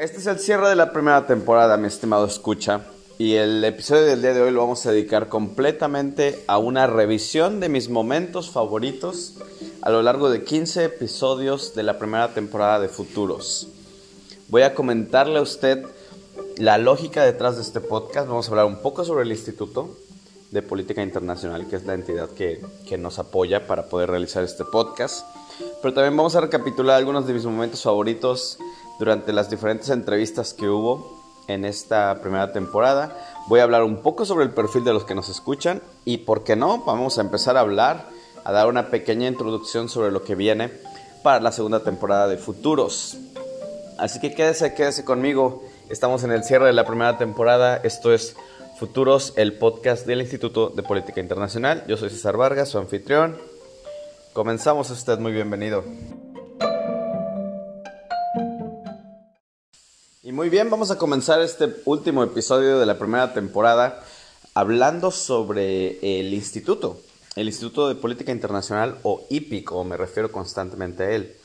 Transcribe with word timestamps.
Este 0.00 0.16
es 0.16 0.26
el 0.26 0.38
cierre 0.38 0.66
de 0.70 0.76
la 0.76 0.94
primera 0.94 1.26
temporada, 1.26 1.76
mi 1.76 1.86
estimado 1.86 2.24
escucha. 2.24 2.86
Y 3.18 3.34
el 3.34 3.62
episodio 3.62 4.06
del 4.06 4.22
día 4.22 4.32
de 4.32 4.40
hoy 4.40 4.50
lo 4.50 4.60
vamos 4.62 4.86
a 4.86 4.92
dedicar 4.92 5.28
completamente 5.28 6.42
a 6.46 6.56
una 6.56 6.86
revisión 6.86 7.60
de 7.60 7.68
mis 7.68 7.90
momentos 7.90 8.48
favoritos 8.48 9.34
a 9.82 9.90
lo 9.90 10.00
largo 10.00 10.30
de 10.30 10.42
15 10.42 10.84
episodios 10.84 11.74
de 11.74 11.82
la 11.82 11.98
primera 11.98 12.32
temporada 12.32 12.80
de 12.80 12.88
Futuros. 12.88 13.68
Voy 14.48 14.62
a 14.62 14.74
comentarle 14.74 15.38
a 15.38 15.42
usted 15.42 15.84
la 16.56 16.78
lógica 16.78 17.22
detrás 17.22 17.56
de 17.56 17.62
este 17.62 17.82
podcast. 17.82 18.26
Vamos 18.26 18.48
a 18.48 18.52
hablar 18.52 18.64
un 18.64 18.80
poco 18.80 19.04
sobre 19.04 19.24
el 19.24 19.32
Instituto 19.32 19.98
de 20.50 20.62
Política 20.62 21.02
Internacional, 21.02 21.68
que 21.68 21.76
es 21.76 21.84
la 21.84 21.92
entidad 21.92 22.30
que, 22.30 22.64
que 22.88 22.96
nos 22.96 23.18
apoya 23.18 23.66
para 23.66 23.84
poder 23.84 24.08
realizar 24.08 24.44
este 24.44 24.64
podcast. 24.64 25.26
Pero 25.82 25.92
también 25.92 26.16
vamos 26.16 26.34
a 26.36 26.40
recapitular 26.40 26.96
algunos 26.96 27.26
de 27.26 27.34
mis 27.34 27.44
momentos 27.44 27.82
favoritos 27.82 28.56
durante 29.00 29.32
las 29.32 29.48
diferentes 29.48 29.88
entrevistas 29.88 30.52
que 30.52 30.68
hubo 30.68 31.18
en 31.48 31.64
esta 31.64 32.20
primera 32.20 32.52
temporada. 32.52 33.16
Voy 33.48 33.60
a 33.60 33.62
hablar 33.62 33.82
un 33.82 34.02
poco 34.02 34.26
sobre 34.26 34.44
el 34.44 34.50
perfil 34.50 34.84
de 34.84 34.92
los 34.92 35.04
que 35.04 35.14
nos 35.14 35.30
escuchan 35.30 35.82
y, 36.04 36.18
¿por 36.18 36.44
qué 36.44 36.54
no? 36.54 36.84
Vamos 36.84 37.16
a 37.16 37.22
empezar 37.22 37.56
a 37.56 37.60
hablar, 37.60 38.06
a 38.44 38.52
dar 38.52 38.68
una 38.68 38.90
pequeña 38.90 39.26
introducción 39.26 39.88
sobre 39.88 40.12
lo 40.12 40.22
que 40.22 40.34
viene 40.34 40.70
para 41.22 41.40
la 41.40 41.50
segunda 41.50 41.80
temporada 41.80 42.28
de 42.28 42.36
Futuros. 42.36 43.16
Así 43.98 44.20
que 44.20 44.34
quédese, 44.34 44.74
quédese 44.74 45.02
conmigo. 45.02 45.64
Estamos 45.88 46.22
en 46.22 46.32
el 46.32 46.44
cierre 46.44 46.66
de 46.66 46.74
la 46.74 46.84
primera 46.84 47.16
temporada. 47.16 47.80
Esto 47.82 48.12
es 48.12 48.36
Futuros, 48.78 49.32
el 49.36 49.54
podcast 49.54 50.06
del 50.06 50.20
Instituto 50.20 50.68
de 50.68 50.82
Política 50.82 51.22
Internacional. 51.22 51.84
Yo 51.88 51.96
soy 51.96 52.10
César 52.10 52.36
Vargas, 52.36 52.68
su 52.68 52.78
anfitrión. 52.78 53.38
Comenzamos, 54.34 54.90
usted 54.90 55.18
muy 55.18 55.32
bienvenido. 55.32 55.84
Y 60.30 60.32
muy 60.32 60.48
bien, 60.48 60.70
vamos 60.70 60.92
a 60.92 60.96
comenzar 60.96 61.40
este 61.40 61.74
último 61.86 62.22
episodio 62.22 62.78
de 62.78 62.86
la 62.86 63.00
primera 63.00 63.34
temporada 63.34 64.04
hablando 64.54 65.10
sobre 65.10 65.98
el 66.20 66.32
instituto, 66.32 67.00
el 67.34 67.48
Instituto 67.48 67.88
de 67.88 67.96
Política 67.96 68.30
Internacional 68.30 68.96
o 69.02 69.26
IPI, 69.28 69.64
me 69.84 69.96
refiero 69.96 70.30
constantemente 70.30 71.02
a 71.02 71.10
él. 71.10 71.36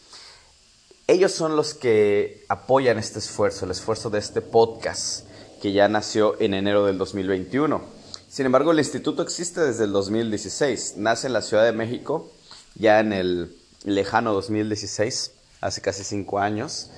Ellos 1.08 1.32
son 1.32 1.56
los 1.56 1.74
que 1.74 2.46
apoyan 2.48 3.00
este 3.00 3.18
esfuerzo, 3.18 3.66
el 3.66 3.72
esfuerzo 3.72 4.12
de 4.12 4.20
este 4.20 4.42
podcast 4.42 5.26
que 5.64 5.72
ya 5.72 5.88
nació 5.88 6.40
en 6.40 6.54
enero 6.54 6.86
del 6.86 7.00
2021. 7.00 7.82
Sin 8.30 8.46
embargo, 8.46 8.72
el 8.72 8.78
instituto 8.78 9.24
existe 9.24 9.62
desde 9.62 9.86
el 9.86 9.94
2016. 9.94 10.94
Nace 10.98 11.26
en 11.26 11.34
la 11.34 11.42
Ciudad 11.42 11.66
de 11.66 11.72
México, 11.72 12.32
ya 12.76 13.00
en 13.00 13.14
el 13.14 13.58
lejano 13.84 14.32
2016, 14.34 15.32
hace 15.62 15.82
casi 15.82 16.04
cinco 16.04 16.38
años. 16.38 16.92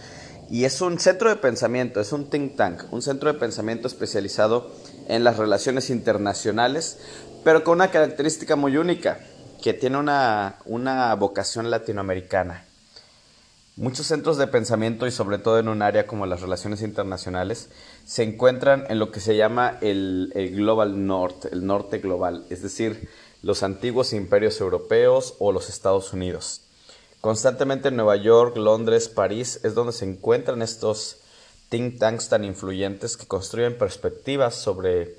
Y 0.49 0.63
es 0.63 0.79
un 0.81 0.99
centro 0.99 1.29
de 1.29 1.35
pensamiento, 1.35 1.99
es 1.99 2.13
un 2.13 2.29
think 2.29 2.55
tank, 2.55 2.83
un 2.91 3.01
centro 3.01 3.31
de 3.31 3.39
pensamiento 3.39 3.87
especializado 3.87 4.71
en 5.09 5.23
las 5.23 5.37
relaciones 5.37 5.89
internacionales, 5.89 6.99
pero 7.43 7.63
con 7.63 7.75
una 7.75 7.91
característica 7.91 8.55
muy 8.55 8.77
única, 8.77 9.19
que 9.61 9.73
tiene 9.73 9.97
una, 9.97 10.55
una 10.65 11.13
vocación 11.15 11.69
latinoamericana. 11.69 12.63
Muchos 13.75 14.07
centros 14.07 14.37
de 14.37 14.47
pensamiento 14.47 15.05
y 15.05 15.11
sobre 15.11 15.37
todo 15.37 15.59
en 15.59 15.67
un 15.67 15.81
área 15.81 16.07
como 16.07 16.25
las 16.25 16.41
relaciones 16.41 16.81
internacionales 16.81 17.69
se 18.05 18.23
encuentran 18.23 18.85
en 18.89 18.97
lo 18.99 19.11
que 19.11 19.19
se 19.19 19.35
llama 19.35 19.77
el, 19.81 20.31
el, 20.33 20.55
Global 20.55 21.05
North, 21.05 21.45
el 21.51 21.65
norte 21.65 21.99
global, 21.99 22.45
es 22.49 22.63
decir, 22.63 23.07
los 23.43 23.61
antiguos 23.63 24.13
imperios 24.13 24.59
europeos 24.61 25.35
o 25.39 25.51
los 25.51 25.69
Estados 25.69 26.11
Unidos. 26.13 26.66
Constantemente 27.27 27.89
en 27.89 27.97
Nueva 27.97 28.15
York, 28.15 28.55
Londres, 28.55 29.09
París 29.09 29.59
es 29.63 29.75
donde 29.75 29.91
se 29.91 30.05
encuentran 30.05 30.61
estos 30.61 31.17
think 31.67 31.99
tanks 31.99 32.29
tan 32.29 32.45
influyentes 32.45 33.17
que 33.17 33.27
construyen 33.27 33.77
perspectivas 33.77 34.55
sobre, 34.55 35.13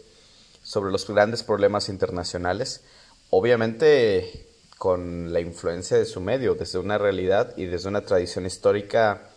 sobre 0.63 0.91
los 0.91 1.07
grandes 1.07 1.43
problemas 1.43 1.91
internacionales, 1.91 2.83
obviamente 3.29 4.47
con 4.79 5.35
la 5.35 5.41
influencia 5.41 5.99
de 5.99 6.07
su 6.07 6.23
medio, 6.23 6.55
desde 6.55 6.79
una 6.79 6.97
realidad 6.97 7.53
y 7.59 7.67
desde 7.67 7.91
una 7.91 8.07
tradición 8.07 8.47
histórica 8.47 9.29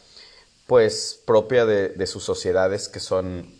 pues 0.65 1.21
propia 1.25 1.65
de, 1.65 2.07
sus 2.07 2.23
sociedades 2.23 2.87
que 2.87 3.01
son 3.01 3.53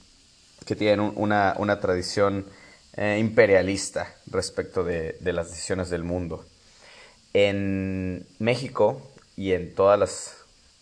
que 0.66 0.78
tienen 0.78 1.12
una, 1.18 1.56
una 1.58 1.82
tradición 1.82 2.46
eh, 2.94 3.18
imperialista 3.20 4.16
respecto 4.28 4.86
de 4.86 5.34
las 5.34 5.50
decisiones 5.50 5.90
del 5.90 6.06
mundo. 6.06 6.46
En 7.34 8.26
México 8.40 9.02
y 9.38 9.54
en 9.54 9.74
todas 9.74 9.98
las, 9.98 10.36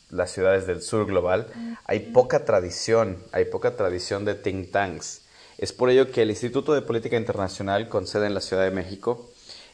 las, 0.09 0.31
ciudades 0.31 0.65
del 0.65 0.81
sur 0.81 1.05
global 1.05 1.47
hay 1.85 1.99
poca 1.99 2.45
tradición, 2.45 3.23
hay 3.31 3.45
poca 3.45 3.75
tradición 3.75 4.25
de 4.25 4.35
think 4.35 4.71
tanks. 4.71 5.21
Es 5.57 5.73
por 5.73 5.89
ello 5.89 6.11
que 6.11 6.21
el 6.21 6.29
Instituto 6.29 6.73
de 6.73 6.81
Política 6.81 7.17
Internacional, 7.17 7.89
con 7.89 8.07
sede 8.07 8.27
en 8.27 8.33
la 8.33 8.41
Ciudad 8.41 8.63
de 8.63 8.71
México, 8.71 9.29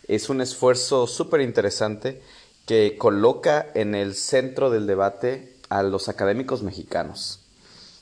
es 0.08 0.30
un 0.30 0.42
esfuerzo 0.42 1.08
súper 1.08 1.42
interesante 1.42 2.22
que 2.66 2.98
coloca 2.98 3.68
en 3.76 3.96
el 3.96 4.16
centro 4.16 4.70
del 4.70 4.88
debate 4.88 5.54
a 5.70 5.84
los 5.84 6.10
académicos 6.10 6.64
mexicanos. 6.64 7.40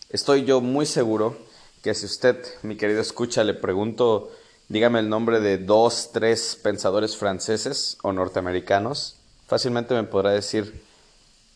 Estoy 0.10 0.46
yo 0.46 0.62
muy 0.62 0.86
seguro 0.86 1.38
que 1.82 1.94
si 1.94 2.06
usted, 2.06 2.38
mi 2.62 2.78
querido 2.78 3.02
escucha, 3.02 3.44
le 3.44 3.54
pregunto 3.54 4.32
dígame 4.74 4.98
el 4.98 5.08
nombre 5.08 5.40
de 5.40 5.60
dos, 5.60 6.10
tres 6.14 6.60
pensadores 6.60 7.16
franceses 7.16 8.00
o 8.02 8.12
norteamericanos, 8.12 9.18
fácilmente 9.46 9.94
me 9.94 10.02
podrá 10.02 10.32
decir 10.32 10.82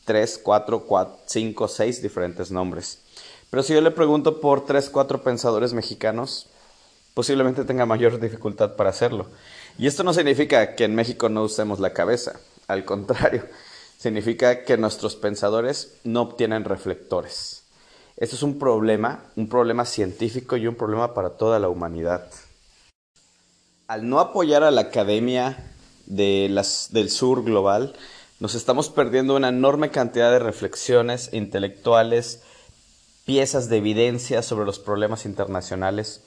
tres, 0.05 0.39
cuatro, 0.41 0.81
cuatro, 0.81 1.17
cinco, 1.25 1.67
seis 1.67 1.99
diferentes 2.03 2.51
nombres. 2.51 2.99
Pero 3.49 3.63
si 3.63 3.73
yo 3.73 3.81
le 3.81 3.89
pregunto 3.89 4.39
por 4.39 4.65
tres, 4.67 4.91
cuatro 4.91 5.23
pensadores 5.23 5.73
mexicanos, 5.73 6.45
posiblemente 7.15 7.63
tenga 7.63 7.87
mayor 7.87 8.19
dificultad 8.19 8.75
para 8.75 8.91
hacerlo. 8.91 9.25
Y 9.79 9.87
esto 9.87 10.03
no 10.03 10.13
significa 10.13 10.75
que 10.75 10.83
en 10.83 10.93
México 10.93 11.27
no 11.27 11.41
usemos 11.41 11.79
la 11.79 11.93
cabeza, 11.93 12.39
al 12.67 12.85
contrario, 12.85 13.45
significa 13.97 14.63
que 14.63 14.77
nuestros 14.77 15.15
pensadores 15.15 15.95
no 16.03 16.21
obtienen 16.21 16.65
reflectores. 16.65 17.63
Esto 18.15 18.35
es 18.35 18.43
un 18.43 18.59
problema, 18.59 19.23
un 19.35 19.49
problema 19.49 19.85
científico 19.85 20.55
y 20.55 20.67
un 20.67 20.75
problema 20.75 21.15
para 21.15 21.31
toda 21.31 21.57
la 21.57 21.69
humanidad 21.69 22.29
al 23.87 24.09
no 24.09 24.19
apoyar 24.19 24.63
a 24.63 24.71
la 24.71 24.81
academia 24.81 25.71
de 26.05 26.47
las, 26.49 26.89
del 26.91 27.09
sur 27.09 27.43
global, 27.43 27.93
nos 28.39 28.53
estamos 28.53 28.89
perdiendo 28.89 29.35
una 29.35 29.49
enorme 29.49 29.91
cantidad 29.91 30.29
de 30.29 30.39
reflexiones 30.39 31.29
intelectuales, 31.31 32.41
piezas 33.25 33.69
de 33.69 33.77
evidencia 33.77 34.41
sobre 34.41 34.65
los 34.65 34.79
problemas 34.79 35.25
internacionales. 35.25 36.21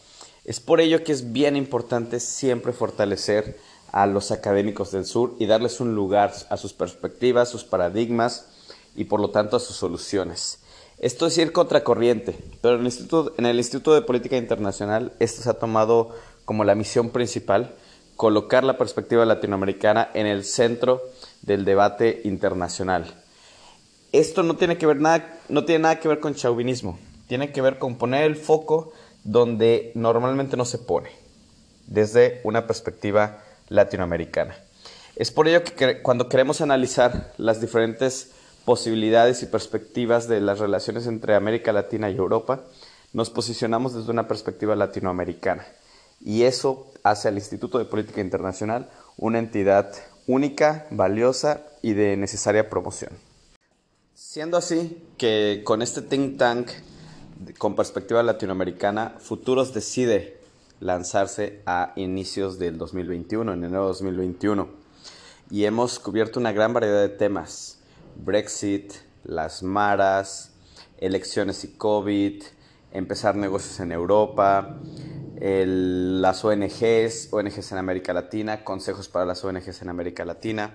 Es 0.44 0.58
por 0.58 0.80
ello 0.80 1.04
que 1.04 1.12
es 1.12 1.32
bien 1.32 1.54
importante 1.54 2.18
siempre 2.18 2.72
fortalecer 2.72 3.58
a 3.92 4.06
los 4.06 4.30
académicos 4.30 4.90
del 4.90 5.04
sur 5.04 5.34
y 5.38 5.46
darles 5.46 5.80
un 5.80 5.94
lugar 5.94 6.32
a 6.48 6.56
sus 6.56 6.72
perspectivas, 6.72 7.50
sus 7.50 7.64
paradigmas 7.64 8.46
y 8.96 9.04
por 9.04 9.20
lo 9.20 9.30
tanto 9.30 9.56
a 9.56 9.60
sus 9.60 9.76
soluciones. 9.76 10.60
Esto 10.98 11.26
es 11.26 11.38
ir 11.38 11.52
contracorriente, 11.52 12.38
pero 12.60 12.74
en 12.74 12.80
el 12.80 12.86
Instituto, 12.86 13.32
en 13.38 13.46
el 13.46 13.56
Instituto 13.56 13.94
de 13.94 14.02
Política 14.02 14.36
Internacional 14.36 15.12
esto 15.18 15.42
se 15.42 15.48
ha 15.48 15.54
tomado 15.54 16.10
como 16.44 16.64
la 16.64 16.74
misión 16.74 17.10
principal 17.10 17.74
colocar 18.20 18.64
la 18.64 18.76
perspectiva 18.76 19.24
latinoamericana 19.24 20.10
en 20.12 20.26
el 20.26 20.44
centro 20.44 21.00
del 21.40 21.64
debate 21.64 22.20
internacional. 22.24 23.14
Esto 24.12 24.42
no 24.42 24.56
tiene 24.56 24.76
que 24.76 24.84
ver 24.84 25.00
nada, 25.00 25.38
no 25.48 25.64
tiene 25.64 25.84
nada 25.84 26.00
que 26.00 26.08
ver 26.08 26.20
con 26.20 26.34
chauvinismo, 26.34 26.98
tiene 27.28 27.50
que 27.50 27.62
ver 27.62 27.78
con 27.78 27.96
poner 27.96 28.24
el 28.24 28.36
foco 28.36 28.92
donde 29.24 29.90
normalmente 29.94 30.58
no 30.58 30.66
se 30.66 30.76
pone, 30.76 31.08
desde 31.86 32.42
una 32.44 32.66
perspectiva 32.66 33.42
latinoamericana. 33.70 34.54
Es 35.16 35.30
por 35.30 35.48
ello 35.48 35.64
que 35.64 36.02
cuando 36.02 36.28
queremos 36.28 36.60
analizar 36.60 37.32
las 37.38 37.62
diferentes 37.62 38.32
posibilidades 38.66 39.42
y 39.42 39.46
perspectivas 39.46 40.28
de 40.28 40.42
las 40.42 40.58
relaciones 40.58 41.06
entre 41.06 41.36
América 41.36 41.72
Latina 41.72 42.10
y 42.10 42.16
Europa, 42.16 42.64
nos 43.14 43.30
posicionamos 43.30 43.94
desde 43.94 44.10
una 44.10 44.28
perspectiva 44.28 44.76
latinoamericana 44.76 45.64
y 46.20 46.42
eso 46.42 46.92
hace 47.02 47.28
al 47.28 47.34
Instituto 47.34 47.78
de 47.78 47.84
Política 47.86 48.20
Internacional 48.20 48.90
una 49.16 49.38
entidad 49.38 49.92
única, 50.26 50.86
valiosa 50.90 51.66
y 51.82 51.94
de 51.94 52.16
necesaria 52.16 52.68
promoción. 52.68 53.12
Siendo 54.14 54.56
así 54.56 55.02
que 55.16 55.62
con 55.64 55.82
este 55.82 56.02
think 56.02 56.38
tank 56.38 56.68
con 57.58 57.74
perspectiva 57.74 58.22
latinoamericana, 58.22 59.16
Futuros 59.18 59.72
decide 59.72 60.38
lanzarse 60.78 61.62
a 61.66 61.92
inicios 61.96 62.58
del 62.58 62.78
2021, 62.78 63.52
en 63.52 63.64
enero 63.64 63.82
de 63.82 63.88
2021, 63.88 64.68
y 65.50 65.64
hemos 65.64 65.98
cubierto 65.98 66.38
una 66.38 66.52
gran 66.52 66.72
variedad 66.72 67.00
de 67.00 67.08
temas, 67.08 67.78
Brexit, 68.16 68.92
las 69.24 69.62
maras, 69.62 70.52
elecciones 70.98 71.64
y 71.64 71.68
COVID, 71.68 72.42
empezar 72.92 73.36
negocios 73.36 73.80
en 73.80 73.92
Europa, 73.92 74.78
las 75.40 76.44
ONGs, 76.44 77.28
ONGs 77.30 77.72
en 77.72 77.78
América 77.78 78.12
Latina, 78.12 78.62
consejos 78.62 79.08
para 79.08 79.24
las 79.24 79.42
ONGs 79.42 79.80
en 79.80 79.88
América 79.88 80.24
Latina, 80.26 80.74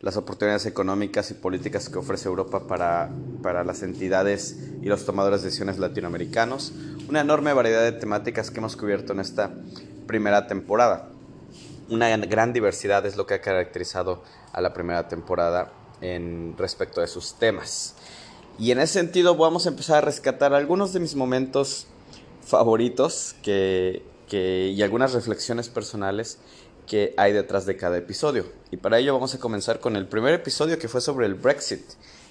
las 0.00 0.16
oportunidades 0.16 0.66
económicas 0.66 1.30
y 1.30 1.34
políticas 1.34 1.88
que 1.88 1.98
ofrece 1.98 2.28
Europa 2.28 2.66
para, 2.66 3.10
para 3.42 3.62
las 3.62 3.82
entidades 3.82 4.56
y 4.82 4.86
los 4.86 5.04
tomadores 5.04 5.42
de 5.42 5.46
decisiones 5.46 5.78
latinoamericanos. 5.78 6.72
Una 7.08 7.20
enorme 7.20 7.52
variedad 7.52 7.82
de 7.82 7.92
temáticas 7.92 8.50
que 8.50 8.58
hemos 8.58 8.76
cubierto 8.76 9.12
en 9.12 9.20
esta 9.20 9.52
primera 10.06 10.46
temporada. 10.48 11.08
Una 11.88 12.16
gran 12.16 12.52
diversidad 12.52 13.06
es 13.06 13.16
lo 13.16 13.26
que 13.26 13.34
ha 13.34 13.40
caracterizado 13.40 14.24
a 14.52 14.60
la 14.60 14.72
primera 14.72 15.06
temporada 15.06 15.72
en 16.00 16.56
respecto 16.58 17.00
de 17.00 17.06
sus 17.06 17.34
temas. 17.34 17.94
Y 18.58 18.72
en 18.72 18.80
ese 18.80 18.94
sentido 18.94 19.36
vamos 19.36 19.66
a 19.66 19.68
empezar 19.68 19.98
a 19.98 20.00
rescatar 20.00 20.52
algunos 20.52 20.92
de 20.92 21.00
mis 21.00 21.14
momentos 21.14 21.86
favoritos 22.42 23.34
que, 23.42 24.02
y 24.30 24.82
algunas 24.82 25.12
reflexiones 25.12 25.68
personales 25.68 26.38
que 26.86 27.14
hay 27.16 27.32
detrás 27.32 27.66
de 27.66 27.76
cada 27.76 27.98
episodio. 27.98 28.46
Y 28.70 28.76
para 28.76 28.98
ello 28.98 29.14
vamos 29.14 29.34
a 29.34 29.38
comenzar 29.38 29.80
con 29.80 29.96
el 29.96 30.08
primer 30.08 30.34
episodio 30.34 30.78
que 30.78 30.88
fue 30.88 31.00
sobre 31.00 31.26
el 31.26 31.34
Brexit, 31.34 31.84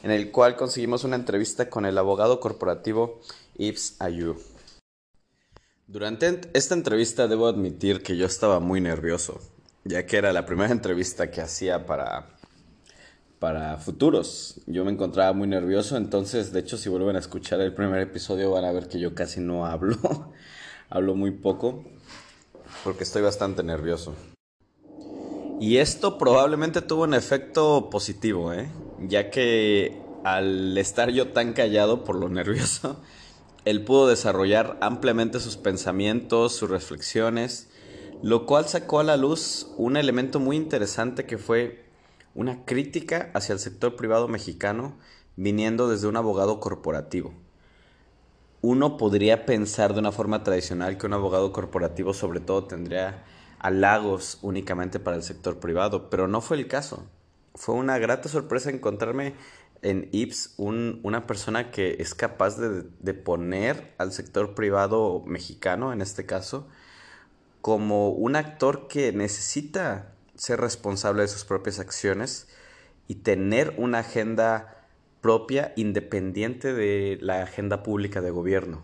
en 0.03 0.11
el 0.11 0.31
cual 0.31 0.56
conseguimos 0.56 1.03
una 1.03 1.15
entrevista 1.15 1.69
con 1.69 1.85
el 1.85 1.97
abogado 1.97 2.39
corporativo 2.39 3.19
Yves 3.57 3.95
Ayou. 4.00 4.38
Durante 5.88 6.41
esta 6.53 6.75
entrevista 6.75 7.27
debo 7.27 7.47
admitir 7.47 8.03
que 8.03 8.15
yo 8.15 8.25
estaba 8.25 8.59
muy 8.59 8.79
nervioso, 8.79 9.39
ya 9.83 10.06
que 10.06 10.17
era 10.17 10.33
la 10.33 10.45
primera 10.45 10.71
entrevista 10.71 11.31
que 11.31 11.41
hacía 11.41 11.85
para, 11.85 12.38
para 13.39 13.77
futuros. 13.77 14.62
Yo 14.68 14.86
me 14.86 14.91
encontraba 14.91 15.33
muy 15.33 15.47
nervioso, 15.47 15.97
entonces 15.97 16.51
de 16.51 16.59
hecho 16.59 16.77
si 16.77 16.89
vuelven 16.89 17.15
a 17.15 17.19
escuchar 17.19 17.62
el 17.62 17.74
primer 17.74 18.01
episodio 18.01 18.51
van 18.51 18.65
a 18.65 18.71
ver 18.71 18.88
que 18.88 19.00
yo 19.00 19.15
casi 19.15 19.39
no 19.39 19.65
hablo, 19.65 19.97
hablo 20.89 21.15
muy 21.15 21.31
poco, 21.31 21.86
porque 22.83 23.03
estoy 23.03 23.21
bastante 23.21 23.63
nervioso. 23.63 24.13
Y 25.62 25.77
esto 25.77 26.18
probablemente 26.18 26.81
tuvo 26.81 27.03
un 27.03 27.13
efecto 27.13 27.89
positivo, 27.89 28.53
¿eh? 28.53 28.69
ya 29.01 29.30
que 29.30 30.01
al 30.24 30.77
estar 30.77 31.09
yo 31.09 31.30
tan 31.30 31.53
callado 31.53 32.03
por 32.03 32.15
lo 32.15 32.30
nervioso, 32.30 33.01
él 33.65 33.83
pudo 33.83 34.07
desarrollar 34.07 34.77
ampliamente 34.81 35.39
sus 35.39 35.57
pensamientos, 35.57 36.53
sus 36.53 36.69
reflexiones, 36.69 37.69
lo 38.21 38.45
cual 38.45 38.68
sacó 38.68 39.00
a 39.00 39.03
la 39.03 39.15
luz 39.15 39.68
un 39.77 39.95
elemento 39.95 40.39
muy 40.39 40.57
interesante 40.57 41.25
que 41.25 41.38
fue 41.38 41.88
una 42.36 42.66
crítica 42.66 43.31
hacia 43.34 43.54
el 43.54 43.60
sector 43.60 43.96
privado 43.96 44.28
mexicano 44.28 44.98
viniendo 45.36 45.90
desde 45.90 46.08
un 46.08 46.18
abogado 46.18 46.60
corporativo. 46.60 47.34
Uno 48.62 48.98
podría 48.98 49.46
pensar 49.46 49.94
de 49.94 50.00
una 50.00 50.12
forma 50.12 50.44
tradicional 50.44 50.98
que 50.98 51.06
un 51.06 51.14
abogado 51.14 51.54
corporativo 51.54 52.14
sobre 52.14 52.42
todo 52.42 52.66
tendría 52.66 53.24
halagos 53.60 54.40
únicamente 54.42 55.00
para 55.00 55.18
el 55.18 55.24
sector 55.24 55.60
privado, 55.60 56.10
pero 56.10 56.28
no 56.28 56.42
fue 56.42 56.58
el 56.58 56.68
caso. 56.68 57.08
Fue 57.56 57.76
una 57.76 57.98
grata 57.98 58.30
sorpresa 58.30 58.70
encontrarme 58.70 59.36
en 59.81 60.10
IPS 60.12 60.56
una 60.58 61.26
persona 61.26 61.72
que 61.72 61.98
es 62.00 62.14
capaz 62.14 62.58
de, 62.58 62.84
de, 63.00 63.14
poner 63.14 63.94
al 63.98 64.12
sector 64.12 64.54
privado 64.54 65.24
mexicano, 65.26 65.94
en 65.94 66.02
este 66.02 66.26
caso, 66.26 66.68
como 67.62 68.10
un 68.10 68.36
actor 68.36 68.88
que 68.88 69.14
necesita 69.14 70.16
ser 70.39 70.62
responsable 70.62 71.21
de 71.21 71.27
sus 71.27 71.44
propias 71.44 71.80
acciones 71.80 72.47
y 73.09 73.15
tener 73.15 73.75
una 73.77 74.00
agenda 74.00 74.88
propia 75.19 75.74
independiente 75.75 76.74
de 76.74 77.18
la 77.21 77.44
agenda 77.44 77.83
pública 77.83 78.21
de 78.21 78.31
gobierno. 78.31 78.81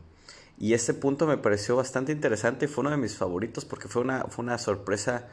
Y 0.59 0.73
ese 0.73 0.93
punto 0.93 1.27
me 1.27 1.37
pareció 1.37 1.77
bastante 1.77 2.11
interesante 2.11 2.65
y 2.65 2.67
fue 2.67 2.81
uno 2.81 2.91
de 2.91 2.97
mis 2.97 3.15
favoritos 3.15 3.63
porque 3.63 3.87
fue 3.87 4.01
una, 4.01 4.25
fue 4.25 4.43
una 4.43 4.57
sorpresa 4.57 5.29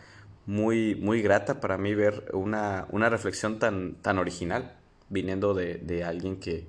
muy, 0.47 0.95
muy 0.95 1.23
grata 1.23 1.61
para 1.61 1.77
mí 1.77 1.93
ver 1.93 2.31
una, 2.33 2.87
una 2.91 3.09
reflexión 3.09 3.59
tan, 3.59 3.97
tan 3.97 4.19
original 4.19 4.77
viniendo 5.09 5.55
de, 5.55 5.75
de 5.75 6.05
alguien 6.05 6.39
que, 6.39 6.69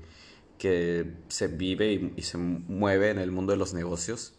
que 0.57 1.13
se 1.27 1.47
vive 1.47 1.93
y, 1.93 2.13
y, 2.17 2.23
se 2.23 2.37
mueve 2.39 3.11
en 3.11 3.19
el 3.19 3.31
mundo 3.31 3.53
de 3.53 3.57
los 3.57 3.75
negocios. 3.75 4.33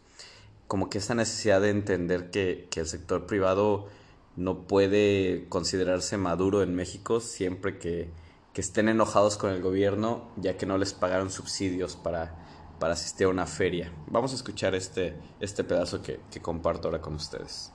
Como 0.67 0.91
que 0.91 0.99
esa 0.99 1.15
necesidad 1.15 1.61
de 1.61 1.71
entender 1.71 2.31
que, 2.31 2.67
que 2.71 2.81
el 2.81 2.87
sector 2.87 3.27
privado 3.27 3.89
no 4.37 4.67
puede 4.67 5.47
considerarse 5.49 6.17
maduro 6.17 6.63
en 6.63 6.75
México 6.75 7.21
siempre 7.21 7.79
que, 7.79 8.11
que 8.53 8.61
estén 8.61 8.89
enojados 8.89 9.37
con 9.37 9.51
el 9.51 9.63
gobierno 9.63 10.31
ya 10.37 10.57
que 10.57 10.67
no 10.67 10.79
les 10.79 10.93
pagaron 10.93 11.31
subsidios 11.31 11.97
para 11.97 12.45
para 12.79 12.95
asistir 12.95 13.27
a 13.27 13.31
una 13.31 13.47
feria. 13.47 13.93
Vamos 14.09 14.33
a 14.33 14.35
escuchar 14.37 14.75
este, 14.75 15.15
este 15.41 15.65
pedazo 15.65 16.03
que, 16.03 16.21
que 16.31 16.41
comparto 16.41 16.89
ahora 16.89 17.01
con 17.01 17.15
ustedes. 17.15 17.73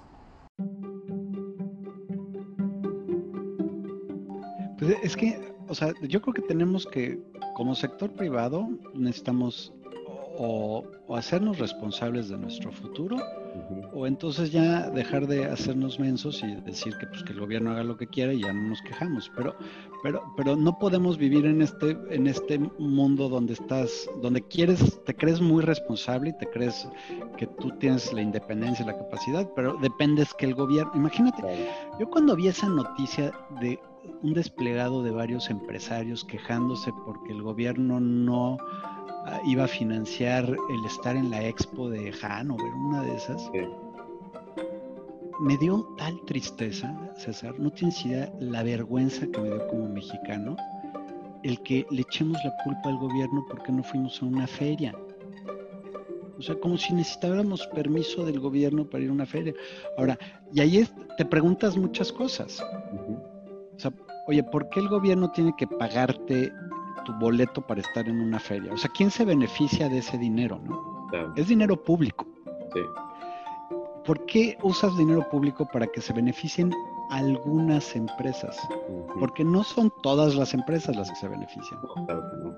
Pues 4.77 4.95
es 5.03 5.15
que, 5.15 5.53
o 5.67 5.75
sea, 5.75 5.93
yo 6.01 6.21
creo 6.21 6.33
que 6.33 6.41
tenemos 6.41 6.85
que, 6.85 7.19
como 7.55 7.75
sector 7.75 8.11
privado, 8.13 8.67
necesitamos 8.93 9.73
o, 10.41 10.85
hacernos 11.09 11.59
responsables 11.59 12.29
de 12.29 12.37
nuestro 12.37 12.71
futuro, 12.71 13.17
o 13.93 14.07
entonces 14.07 14.51
ya 14.51 14.89
dejar 14.89 15.27
de 15.27 15.43
hacernos 15.43 15.99
mensos 15.99 16.41
y 16.43 16.55
decir 16.61 16.95
que, 16.97 17.07
pues, 17.07 17.23
que 17.23 17.33
el 17.33 17.41
gobierno 17.41 17.71
haga 17.71 17.83
lo 17.83 17.97
que 17.97 18.07
quiera 18.07 18.31
y 18.31 18.41
ya 18.41 18.53
no 18.53 18.69
nos 18.69 18.81
quejamos. 18.83 19.29
Pero, 19.35 19.53
pero, 20.01 20.23
pero 20.37 20.55
no 20.55 20.79
podemos 20.79 21.17
vivir 21.17 21.45
en 21.45 21.61
este, 21.61 21.97
en 22.09 22.27
este 22.27 22.57
mundo 22.77 23.27
donde 23.27 23.53
estás, 23.53 24.09
donde 24.21 24.41
quieres, 24.43 25.03
te 25.03 25.13
crees 25.13 25.41
muy 25.41 25.61
responsable 25.61 26.29
y 26.29 26.37
te 26.37 26.49
crees 26.49 26.87
que 27.37 27.45
tú 27.47 27.71
tienes 27.79 28.13
la 28.13 28.21
independencia 28.21 28.83
y 28.83 28.87
la 28.87 28.97
capacidad, 28.97 29.49
pero 29.57 29.75
dependes 29.81 30.33
que 30.35 30.45
el 30.45 30.55
gobierno. 30.55 30.93
Imagínate, 30.95 31.43
yo 31.99 32.09
cuando 32.09 32.37
vi 32.37 32.47
esa 32.47 32.69
noticia 32.69 33.33
de 33.59 33.77
un 34.23 34.33
desplegado 34.33 35.03
de 35.03 35.11
varios 35.11 35.49
empresarios 35.49 36.23
quejándose 36.23 36.91
porque 37.05 37.33
el 37.33 37.41
gobierno 37.41 37.99
no 37.99 38.57
iba 39.45 39.65
a 39.65 39.67
financiar 39.67 40.45
el 40.45 40.85
estar 40.85 41.15
en 41.15 41.29
la 41.29 41.45
expo 41.45 41.89
de 41.89 42.13
Hanover, 42.21 42.73
una 42.73 43.01
de 43.03 43.15
esas. 43.15 43.49
Me 45.41 45.57
dio 45.57 45.87
tal 45.97 46.19
tristeza, 46.25 46.93
César, 47.15 47.57
no 47.59 47.71
tienes 47.71 48.05
idea 48.05 48.31
la 48.39 48.63
vergüenza 48.63 49.27
que 49.27 49.39
me 49.39 49.47
dio 49.47 49.67
como 49.67 49.87
mexicano 49.89 50.57
el 51.43 51.61
que 51.61 51.85
le 51.89 52.01
echemos 52.01 52.37
la 52.43 52.55
culpa 52.63 52.89
al 52.89 52.97
gobierno 52.97 53.45
porque 53.49 53.71
no 53.71 53.83
fuimos 53.83 54.21
a 54.21 54.25
una 54.25 54.47
feria. 54.47 54.93
O 56.37 56.41
sea, 56.41 56.55
como 56.55 56.77
si 56.77 56.93
necesitáramos 56.93 57.67
permiso 57.67 58.25
del 58.25 58.39
gobierno 58.39 58.89
para 58.89 59.03
ir 59.03 59.09
a 59.09 59.13
una 59.13 59.25
feria. 59.25 59.53
Ahora, 59.97 60.17
y 60.53 60.61
ahí 60.61 60.87
te 61.17 61.25
preguntas 61.25 61.75
muchas 61.75 62.11
cosas. 62.11 62.61
O 63.75 63.79
sea, 63.79 63.91
oye, 64.27 64.43
¿por 64.43 64.69
qué 64.69 64.79
el 64.79 64.87
gobierno 64.87 65.31
tiene 65.31 65.53
que 65.57 65.67
pagarte 65.67 66.51
boleto 67.19 67.61
para 67.61 67.81
estar 67.81 68.07
en 68.07 68.19
una 68.21 68.39
feria. 68.39 68.73
O 68.73 68.77
sea, 68.77 68.89
¿quién 68.91 69.11
se 69.11 69.25
beneficia 69.25 69.89
de 69.89 69.99
ese 69.99 70.17
dinero? 70.17 70.59
¿no? 70.63 71.07
Es 71.35 71.47
dinero 71.47 71.81
público. 71.81 72.27
Sí. 72.73 72.81
¿Por 74.05 74.25
qué 74.25 74.57
usas 74.63 74.97
dinero 74.97 75.27
público 75.29 75.67
para 75.71 75.87
que 75.87 76.01
se 76.01 76.13
beneficien 76.13 76.73
algunas 77.11 77.95
empresas? 77.95 78.57
Porque 79.19 79.43
no 79.43 79.63
son 79.63 79.91
todas 80.01 80.35
las 80.35 80.53
empresas 80.53 80.95
las 80.95 81.09
que 81.09 81.15
se 81.15 81.27
benefician. 81.27 81.79
claro 82.05 82.23
que 82.29 82.37
no. 82.37 82.55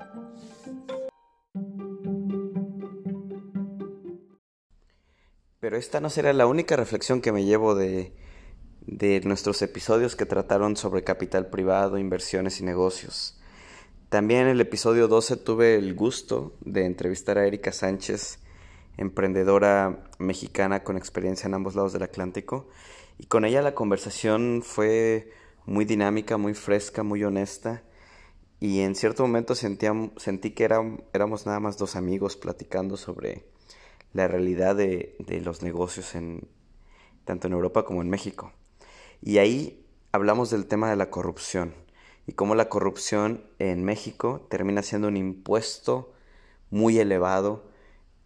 Pero 5.59 5.77
esta 5.77 5.99
no 5.99 6.09
será 6.09 6.33
la 6.33 6.47
única 6.47 6.75
reflexión 6.75 7.21
que 7.21 7.31
me 7.31 7.43
llevo 7.43 7.75
de, 7.75 8.15
de 8.81 9.21
nuestros 9.21 9.61
episodios 9.61 10.15
que 10.15 10.25
trataron 10.25 10.75
sobre 10.75 11.03
capital 11.03 11.47
privado, 11.47 11.97
inversiones 11.97 12.59
y 12.59 12.63
negocios. 12.63 13.40
También 14.11 14.41
en 14.41 14.47
el 14.49 14.59
episodio 14.59 15.07
12 15.07 15.37
tuve 15.37 15.75
el 15.75 15.95
gusto 15.95 16.51
de 16.59 16.85
entrevistar 16.85 17.37
a 17.37 17.47
Erika 17.47 17.71
Sánchez, 17.71 18.39
emprendedora 18.97 20.03
mexicana 20.19 20.83
con 20.83 20.97
experiencia 20.97 21.47
en 21.47 21.53
ambos 21.53 21.75
lados 21.75 21.93
del 21.93 22.03
Atlántico. 22.03 22.67
Y 23.17 23.27
con 23.27 23.45
ella 23.45 23.61
la 23.61 23.73
conversación 23.73 24.63
fue 24.65 25.31
muy 25.65 25.85
dinámica, 25.85 26.35
muy 26.35 26.53
fresca, 26.53 27.03
muy 27.03 27.23
honesta. 27.23 27.83
Y 28.59 28.81
en 28.81 28.95
cierto 28.95 29.23
momento 29.23 29.55
sentí 29.55 30.51
que 30.51 30.65
éramos 30.65 31.45
nada 31.45 31.61
más 31.61 31.77
dos 31.77 31.95
amigos 31.95 32.35
platicando 32.35 32.97
sobre 32.97 33.45
la 34.11 34.27
realidad 34.27 34.75
de, 34.75 35.15
de 35.19 35.39
los 35.39 35.61
negocios 35.61 36.15
en, 36.15 36.49
tanto 37.23 37.47
en 37.47 37.53
Europa 37.53 37.85
como 37.85 38.01
en 38.01 38.09
México. 38.09 38.51
Y 39.21 39.37
ahí 39.37 39.85
hablamos 40.11 40.49
del 40.49 40.65
tema 40.65 40.89
de 40.89 40.97
la 40.97 41.09
corrupción 41.09 41.80
y 42.31 42.33
cómo 42.33 42.55
la 42.55 42.69
corrupción 42.69 43.43
en 43.59 43.83
México 43.83 44.47
termina 44.49 44.83
siendo 44.83 45.09
un 45.09 45.17
impuesto 45.17 46.13
muy 46.69 46.97
elevado 46.97 47.65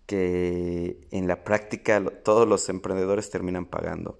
que 0.06 1.08
en 1.10 1.28
la 1.28 1.44
práctica 1.44 2.04
todos 2.24 2.48
los 2.48 2.70
emprendedores 2.70 3.32
terminan 3.32 3.66
pagando. 3.66 4.20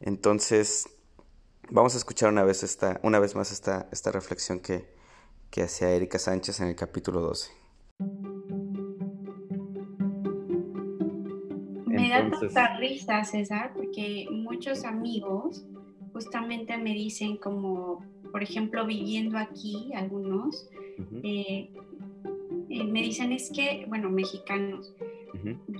Entonces, 0.00 0.90
vamos 1.70 1.94
a 1.94 1.96
escuchar 1.96 2.28
una 2.28 2.44
vez, 2.44 2.62
esta, 2.62 3.00
una 3.02 3.18
vez 3.18 3.34
más 3.34 3.50
esta, 3.50 3.88
esta 3.92 4.12
reflexión 4.12 4.60
que, 4.60 4.92
que 5.50 5.62
hacía 5.62 5.88
Erika 5.88 6.18
Sánchez 6.18 6.60
en 6.60 6.68
el 6.68 6.76
capítulo 6.76 7.22
12. 7.22 7.50
Me 11.86 12.10
da 12.10 12.30
tanta 12.30 12.76
risa, 12.76 13.24
César, 13.24 13.72
porque 13.72 14.26
muchos 14.30 14.84
amigos 14.84 15.64
justamente 16.18 16.76
me 16.76 16.94
dicen 16.94 17.36
como, 17.36 18.04
por 18.32 18.42
ejemplo, 18.42 18.84
viviendo 18.84 19.38
aquí, 19.38 19.92
algunos, 19.94 20.68
eh, 21.22 21.70
eh, 22.68 22.84
me 22.84 23.02
dicen 23.02 23.30
es 23.30 23.52
que, 23.54 23.86
bueno, 23.86 24.10
mexicanos, 24.10 24.92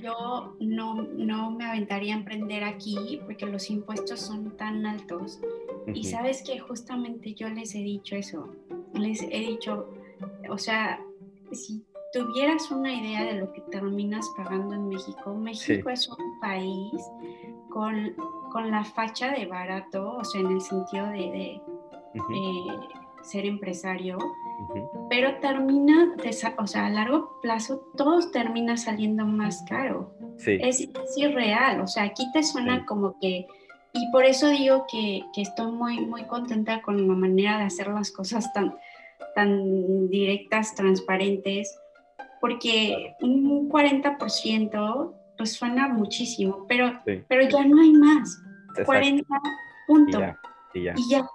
yo 0.01 0.55
no, 0.61 1.03
no 1.03 1.51
me 1.51 1.65
aventaría 1.65 2.15
a 2.15 2.19
emprender 2.19 2.63
aquí 2.63 3.19
porque 3.25 3.47
los 3.47 3.69
impuestos 3.69 4.21
son 4.21 4.57
tan 4.57 4.87
altos. 4.87 5.41
Y 5.93 6.05
sabes 6.05 6.45
que 6.45 6.61
justamente 6.61 7.35
yo 7.35 7.49
les 7.49 7.75
he 7.75 7.83
dicho 7.83 8.15
eso, 8.15 8.49
les 8.95 9.21
he 9.23 9.41
dicho, 9.41 9.89
o 10.49 10.59
sea, 10.59 11.01
si 11.51 11.83
tuvieras 12.13 12.71
una 12.71 12.95
idea 12.95 13.25
de 13.25 13.41
lo 13.41 13.53
que 13.53 13.63
terminas 13.63 14.25
pagando 14.37 14.77
en 14.77 14.89
México, 14.89 15.35
México 15.35 15.91
es 15.91 16.09
un 16.09 16.39
país 16.41 17.03
con, 17.71 18.15
con, 18.59 18.71
la 18.71 18.85
facha 18.85 19.33
de 19.33 19.47
barato, 19.47 20.17
o 20.17 20.25
sea, 20.25 20.41
en 20.41 20.49
el 20.49 20.61
sentido 20.61 21.07
de, 21.09 21.25
eh, 21.25 21.61
ser 23.23 23.47
empresario, 23.47 24.19
pero 25.09 25.39
termina, 25.41 26.15
o 26.59 26.67
sea, 26.67 26.87
a 26.87 26.91
largo 26.91 27.41
plazo, 27.41 27.81
todo 27.97 28.31
termina 28.31 28.77
saliendo 28.77 29.25
más 29.27 29.65
caro. 29.69 30.13
Es, 30.45 30.89
irreal, 31.17 31.81
o 31.81 31.87
sea, 31.87 32.05
aquí 32.05 32.25
te 32.33 32.43
suena 32.43 32.85
como 32.87 33.19
que, 33.21 33.47
y 33.93 34.11
por 34.11 34.25
eso 34.25 34.49
digo 34.49 34.87
que, 34.91 35.23
que, 35.35 35.43
estoy 35.43 35.71
muy, 35.73 36.01
muy 36.01 36.25
contenta 36.25 36.83
con 36.83 37.07
la 37.07 37.15
manera 37.15 37.59
de 37.59 37.65
hacer 37.65 37.89
las 37.89 38.11
cosas 38.11 38.53
tan, 38.53 38.75
tan 39.35 40.09
directas, 40.09 40.75
transparentes, 40.75 41.79
porque 42.41 43.15
un 43.21 43.69
40% 43.69 45.15
pues 45.39 45.53
suena 45.53 45.89
muchísimo, 45.89 46.67
pero, 46.69 47.01
pero 47.29 47.49
ya 47.49 47.65
no 47.65 47.81
hay 47.81 47.93
más. 47.93 48.43
40 48.85 49.27
puntos. 49.87 50.21
Y 50.75 50.83
ya. 50.83 50.95
Y, 50.97 51.11
ya. 51.11 51.27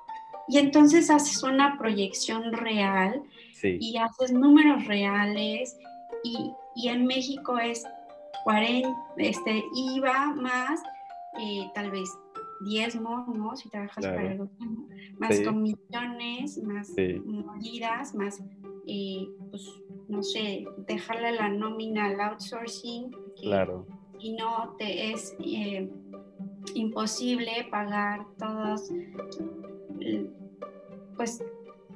y 0.48 0.58
entonces 0.60 1.10
haces 1.10 1.44
una 1.44 1.78
proyección 1.78 2.54
real 2.54 3.24
y 3.64 3.98
haces 3.98 4.32
números 4.34 4.86
reales 4.88 5.78
y, 6.24 6.52
y, 6.76 6.90
en 6.90 7.06
México 7.06 7.58
es 7.58 7.86
40, 8.44 8.90
este, 9.18 9.64
IVA 9.74 10.34
más 10.36 10.82
eh, 11.40 11.72
tal 11.74 11.90
vez 11.92 12.10
diezmo, 12.64 13.26
¿no? 13.36 13.56
Si 13.56 13.70
trabajas 13.70 14.06
para 14.06 14.32
el 14.32 14.38
gobierno, 14.38 14.88
más 15.18 15.40
comisiones, 15.42 16.62
más 16.64 16.90
medidas, 16.96 18.14
más, 18.14 18.44
eh, 18.88 19.28
pues, 19.50 19.68
no 20.08 20.22
sé, 20.22 20.66
dejarle 20.88 21.32
la 21.34 21.50
nómina 21.50 22.06
al 22.06 22.20
outsourcing. 22.20 23.12
claro. 23.42 23.86
Y 24.20 24.34
no 24.38 24.76
te 24.78 25.12
es 25.12 25.36
eh, 25.40 25.92
imposible 26.74 27.68
pagar 27.70 28.26
todos, 28.38 28.92
pues, 31.16 31.44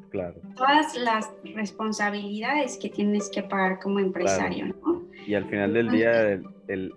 claro. 0.09 0.41
todas 0.55 0.95
las 0.95 1.31
responsabilidades 1.55 2.77
que 2.77 2.89
tienes 2.89 3.29
que 3.29 3.43
pagar 3.43 3.79
como 3.79 3.99
empresario, 3.99 4.67
¿no? 4.67 5.07
Y 5.25 5.35
al 5.35 5.45
final 5.49 5.73
del 5.73 5.89
día, 5.89 6.33
el, 6.67 6.93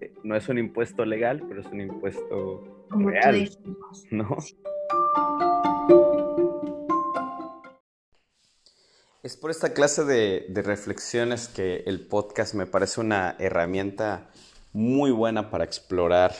eh, 0.00 0.12
no 0.22 0.36
es 0.36 0.48
un 0.48 0.58
impuesto 0.58 1.04
legal, 1.04 1.42
pero 1.48 1.60
es 1.60 1.66
un 1.66 1.80
impuesto 1.80 2.86
real, 2.90 3.50
¿no? 4.10 4.36
Es 9.24 9.38
por 9.38 9.50
esta 9.50 9.72
clase 9.72 10.04
de, 10.04 10.44
reflexiones 10.62 11.48
que 11.48 11.82
el 11.86 12.06
podcast 12.06 12.52
me 12.52 12.66
parece 12.66 13.00
una 13.00 13.36
herramienta 13.38 14.28
muy 14.74 15.12
buena 15.12 15.50
para 15.50 15.64
explorar 15.64 16.34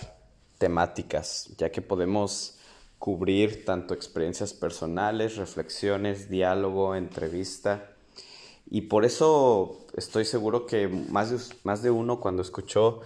temáticas, 0.65 1.51
ya 1.59 1.71
que 1.71 1.83
podemos 1.83 2.57
cubrir 2.99 3.67
tanto 3.67 3.93
experiencias 3.93 4.55
personales, 4.55 5.37
reflexiones, 5.37 6.31
diálogo, 6.31 6.95
entrevista. 6.95 7.91
Y 8.65 8.81
por 8.89 9.05
eso 9.05 9.85
estoy 9.95 10.25
seguro 10.25 10.65
que 10.65 10.89
más 10.89 11.29
de, 11.29 11.55
más 11.65 11.83
de 11.83 11.91
uno 11.91 12.19
cuando 12.19 12.41
escuchó 12.41 13.03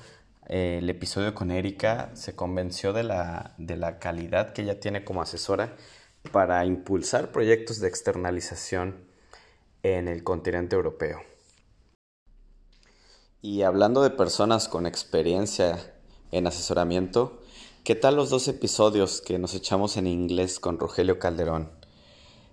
eh, 0.46 0.78
el 0.80 0.88
episodio 0.88 1.34
con 1.34 1.50
Erika 1.50 2.12
se 2.14 2.36
convenció 2.36 2.92
de 2.92 3.02
la, 3.02 3.56
de 3.58 3.76
la 3.76 3.98
calidad 3.98 4.52
que 4.52 4.62
ella 4.62 4.78
tiene 4.78 5.04
como 5.04 5.20
asesora 5.20 5.74
para 6.30 6.64
impulsar 6.64 7.32
proyectos 7.32 7.80
de 7.80 7.88
externalización 7.88 9.04
en 9.82 10.06
el 10.06 10.22
continente 10.22 10.76
europeo. 10.76 11.22
Y 13.42 13.62
hablando 13.62 14.00
de 14.04 14.10
personas 14.10 14.68
con 14.68 14.86
experiencia 14.86 15.92
en 16.30 16.46
asesoramiento, 16.46 17.37
¿qué 17.88 17.94
tal 17.94 18.16
los 18.16 18.28
dos 18.28 18.48
episodios 18.48 19.22
que 19.22 19.38
nos 19.38 19.54
echamos 19.54 19.96
en 19.96 20.06
inglés 20.06 20.60
con 20.60 20.78
Rogelio 20.78 21.18
Calderón? 21.18 21.70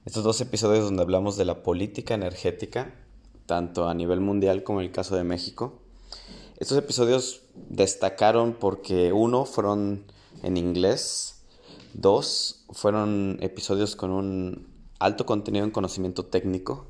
Estos 0.05 0.23
dos 0.23 0.39
episodios 0.39 0.85
donde 0.85 1.01
hablamos 1.01 1.35
de 1.35 1.43
la 1.43 1.61
política 1.61 2.13
energética, 2.13 2.95
tanto 3.45 3.89
a 3.89 3.93
nivel 3.93 4.21
mundial 4.21 4.63
como 4.63 4.79
en 4.79 4.85
el 4.85 4.93
caso 4.93 5.17
de 5.17 5.25
México, 5.25 5.81
estos 6.57 6.77
episodios 6.77 7.41
destacaron 7.53 8.53
porque 8.53 9.11
uno 9.11 9.43
fueron 9.43 10.05
en 10.41 10.55
inglés, 10.55 11.41
dos 11.93 12.63
fueron 12.69 13.37
episodios 13.41 13.97
con 13.97 14.11
un 14.11 14.69
alto 14.99 15.25
contenido 15.25 15.65
en 15.65 15.71
conocimiento 15.71 16.23
técnico. 16.27 16.87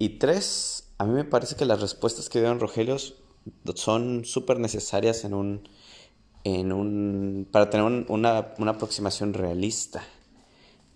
Y 0.00 0.18
tres, 0.18 0.88
a 0.98 1.04
mí 1.04 1.12
me 1.12 1.22
parece 1.22 1.54
que 1.54 1.66
las 1.66 1.80
respuestas 1.80 2.28
que 2.28 2.40
dieron 2.40 2.58
Rogelio 2.58 2.96
son 3.76 4.24
súper 4.24 4.58
necesarias 4.58 5.24
en 5.24 5.34
un, 5.34 5.68
para 6.44 7.70
tener 7.70 8.04
una, 8.08 8.38
aproximación 8.38 9.32
realista 9.32 10.02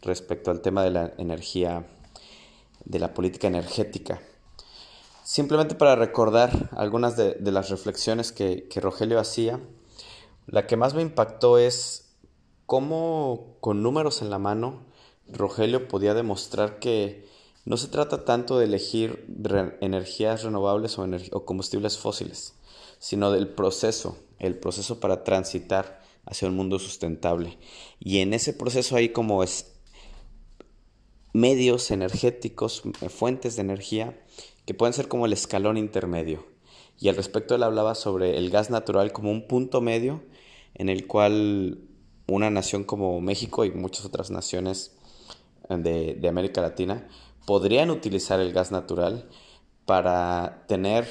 respecto 0.02 0.50
al 0.50 0.60
tema 0.60 0.84
de 0.84 0.90
la 0.90 1.14
energía, 1.16 1.86
de 2.84 2.98
la 2.98 3.14
política 3.14 3.48
energética. 3.48 4.20
Simplemente 5.24 5.74
para 5.74 5.96
recordar 5.96 6.70
algunas 6.76 7.16
de, 7.16 7.36
las 7.40 7.70
reflexiones 7.70 8.32
que, 8.32 8.68
Rogelio 8.76 9.18
hacía, 9.18 9.58
la 10.46 10.66
que 10.66 10.76
más 10.76 10.94
me 10.94 11.02
impactó 11.02 11.58
es 11.58 12.14
cómo 12.66 13.56
con 13.60 13.82
números 13.82 14.22
en 14.22 14.30
la 14.30 14.38
mano 14.38 14.86
Rogelio 15.30 15.88
podía 15.88 16.14
demostrar 16.14 16.78
que 16.78 17.26
no 17.64 17.76
se 17.76 17.88
trata 17.88 18.24
tanto 18.24 18.58
de 18.58 18.64
elegir 18.64 19.26
energías 19.80 20.42
renovables 20.42 20.98
o, 20.98 21.44
combustibles 21.44 21.98
fósiles, 21.98 22.54
sino 22.98 23.30
del 23.30 23.48
proceso, 23.48 24.18
el 24.38 24.58
proceso 24.58 25.00
para 25.00 25.24
transitar 25.24 26.02
hacia 26.24 26.48
un 26.48 26.56
mundo 26.56 26.78
sustentable. 26.78 27.58
Y 27.98 28.18
en 28.18 28.34
ese 28.34 28.52
proceso 28.52 28.96
hay 28.96 29.10
como 29.10 29.42
es 29.42 29.72
medios 31.32 31.90
energéticos, 31.90 32.82
fuentes 33.08 33.56
de 33.56 33.62
energía 33.62 34.18
que 34.66 34.74
pueden 34.74 34.92
ser 34.92 35.08
como 35.08 35.26
el 35.26 35.32
escalón 35.32 35.76
intermedio. 35.76 36.46
Y 37.00 37.08
al 37.08 37.16
respecto 37.16 37.54
él 37.54 37.62
hablaba 37.62 37.94
sobre 37.94 38.36
el 38.36 38.50
gas 38.50 38.70
natural 38.70 39.12
como 39.12 39.30
un 39.30 39.46
punto 39.46 39.80
medio 39.80 40.22
en 40.74 40.88
el 40.88 41.06
cual 41.06 41.80
una 42.26 42.50
nación 42.50 42.84
como 42.84 43.20
México 43.20 43.64
y 43.64 43.70
muchas 43.70 44.04
otras 44.04 44.30
naciones 44.30 44.96
de, 45.68 46.28
América 46.28 46.60
Latina 46.60 47.08
podrían 47.46 47.90
utilizar 47.90 48.40
el 48.40 48.52
gas 48.52 48.70
natural 48.70 49.28
para 49.86 50.64
tener 50.68 51.06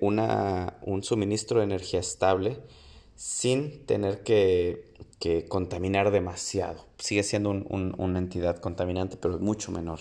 una, 0.00 0.78
un 0.82 1.02
suministro 1.02 1.58
de 1.58 1.64
energía 1.64 2.00
estable 2.00 2.58
sin 3.16 3.86
tener 3.86 4.22
que, 4.22 4.88
contaminar 5.48 6.10
demasiado. 6.10 6.86
Sigue 6.98 7.22
siendo 7.22 7.50
una 7.50 8.18
entidad 8.18 8.58
contaminante, 8.58 9.16
pero 9.16 9.38
mucho 9.38 9.70
menor. 9.72 10.00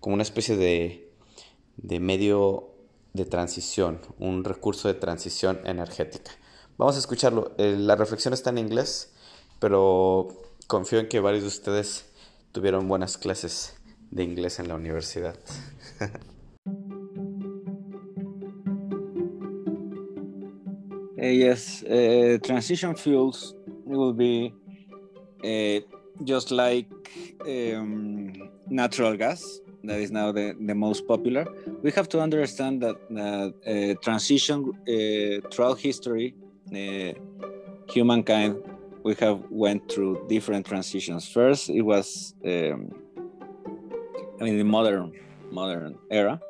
Como 0.00 0.14
una 0.14 0.22
especie 0.22 0.56
de 0.56 1.12
de 1.76 2.00
medio 2.00 2.70
de 3.12 3.24
transición, 3.24 4.00
un 4.18 4.44
recurso 4.44 4.88
de 4.88 4.94
transición 4.94 5.60
energética. 5.64 6.32
Vamos 6.78 6.96
a 6.96 6.98
escucharlo. 6.98 7.52
Eh, 7.58 7.76
la 7.78 7.96
reflexión 7.96 8.32
está 8.32 8.50
en 8.50 8.58
inglés, 8.58 9.12
pero 9.58 10.28
confío 10.66 10.98
en 10.98 11.08
que 11.08 11.20
varios 11.20 11.42
de 11.42 11.48
ustedes 11.48 12.06
tuvieron 12.52 12.88
buenas 12.88 13.18
clases 13.18 13.74
de 14.10 14.24
inglés 14.24 14.58
en 14.58 14.68
la 14.68 14.74
universidad. 14.74 15.36
yes, 21.26 21.82
uh, 21.84 22.38
transition 22.42 22.94
fuels 22.94 23.54
will 23.84 24.12
be 24.12 24.52
uh, 25.44 25.80
just 26.24 26.50
like 26.50 26.88
um, 27.46 28.50
natural 28.68 29.16
gas. 29.16 29.60
that 29.84 29.98
is 29.98 30.10
now 30.10 30.30
the, 30.32 30.54
the 30.60 30.74
most 30.74 31.06
popular. 31.06 31.46
We 31.82 31.90
have 31.92 32.08
to 32.10 32.20
understand 32.20 32.82
that 32.82 32.96
uh, 33.16 33.94
transition 34.02 34.72
uh, 34.88 35.48
throughout 35.50 35.80
history, 35.80 36.34
uh, 36.72 37.12
humankind, 37.88 38.62
we 39.04 39.14
have 39.14 39.42
went 39.50 39.90
through 39.90 40.26
different 40.28 40.66
transitions. 40.66 41.28
First, 41.28 41.68
it 41.70 41.82
was, 41.82 42.34
um, 42.44 42.90
I 44.40 44.44
mean, 44.44 44.58
the 44.58 44.64
modern 44.64 45.12
modern 45.50 45.98
era. 46.10 46.40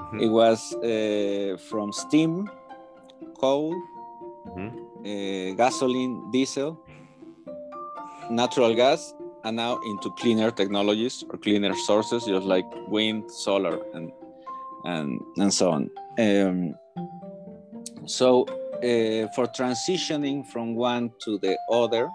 Mm-hmm. 0.00 0.20
It 0.20 0.28
was 0.28 0.74
uh, 0.76 1.56
from 1.68 1.92
steam, 1.92 2.48
coal, 3.38 3.74
mm-hmm. 4.56 4.88
Uh, 4.98 5.54
gasoline, 5.54 6.30
diesel, 6.32 6.76
natural 8.30 8.74
gas, 8.74 9.14
and 9.44 9.56
now 9.56 9.78
into 9.86 10.10
cleaner 10.18 10.50
technologies 10.50 11.24
or 11.30 11.38
cleaner 11.38 11.74
sources, 11.86 12.24
just 12.24 12.44
like 12.44 12.66
wind, 12.88 13.30
solar, 13.30 13.78
and 13.94 14.12
and 14.84 15.20
and 15.36 15.54
so 15.54 15.70
on. 15.70 15.90
Um, 16.18 16.74
so 18.06 18.42
uh, 18.78 19.28
for 19.34 19.46
transitioning 19.56 20.46
from 20.46 20.74
one 20.74 21.12
to 21.24 21.38
the 21.38 21.56
other, 21.70 22.08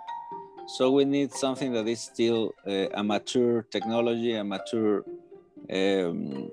so 0.67 0.91
we 0.91 1.05
need 1.05 1.31
something 1.31 1.71
that 1.73 1.87
is 1.87 2.01
still 2.01 2.53
uh, 2.67 2.87
a 2.93 3.03
mature 3.03 3.63
technology, 3.71 4.33
a 4.35 4.43
mature 4.43 5.03
um, 5.69 6.51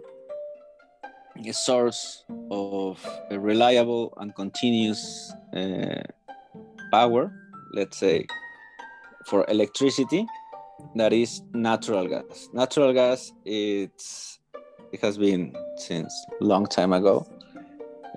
a 1.37 1.53
source 1.53 2.25
of 2.51 3.05
a 3.31 3.39
reliable 3.39 4.13
and 4.19 4.35
continuous 4.35 5.33
uh, 5.55 6.03
power, 6.91 7.33
let's 7.73 7.99
say, 7.99 8.27
for 9.27 9.45
electricity, 9.49 10.27
that 10.97 11.13
is 11.13 11.43
natural 11.53 12.09
gas. 12.09 12.49
Natural 12.53 12.93
gas, 12.93 13.33
it's 13.45 14.39
it 14.93 15.01
has 15.01 15.19
been 15.19 15.55
since 15.77 16.13
long 16.41 16.67
time 16.67 16.93
ago 16.93 17.27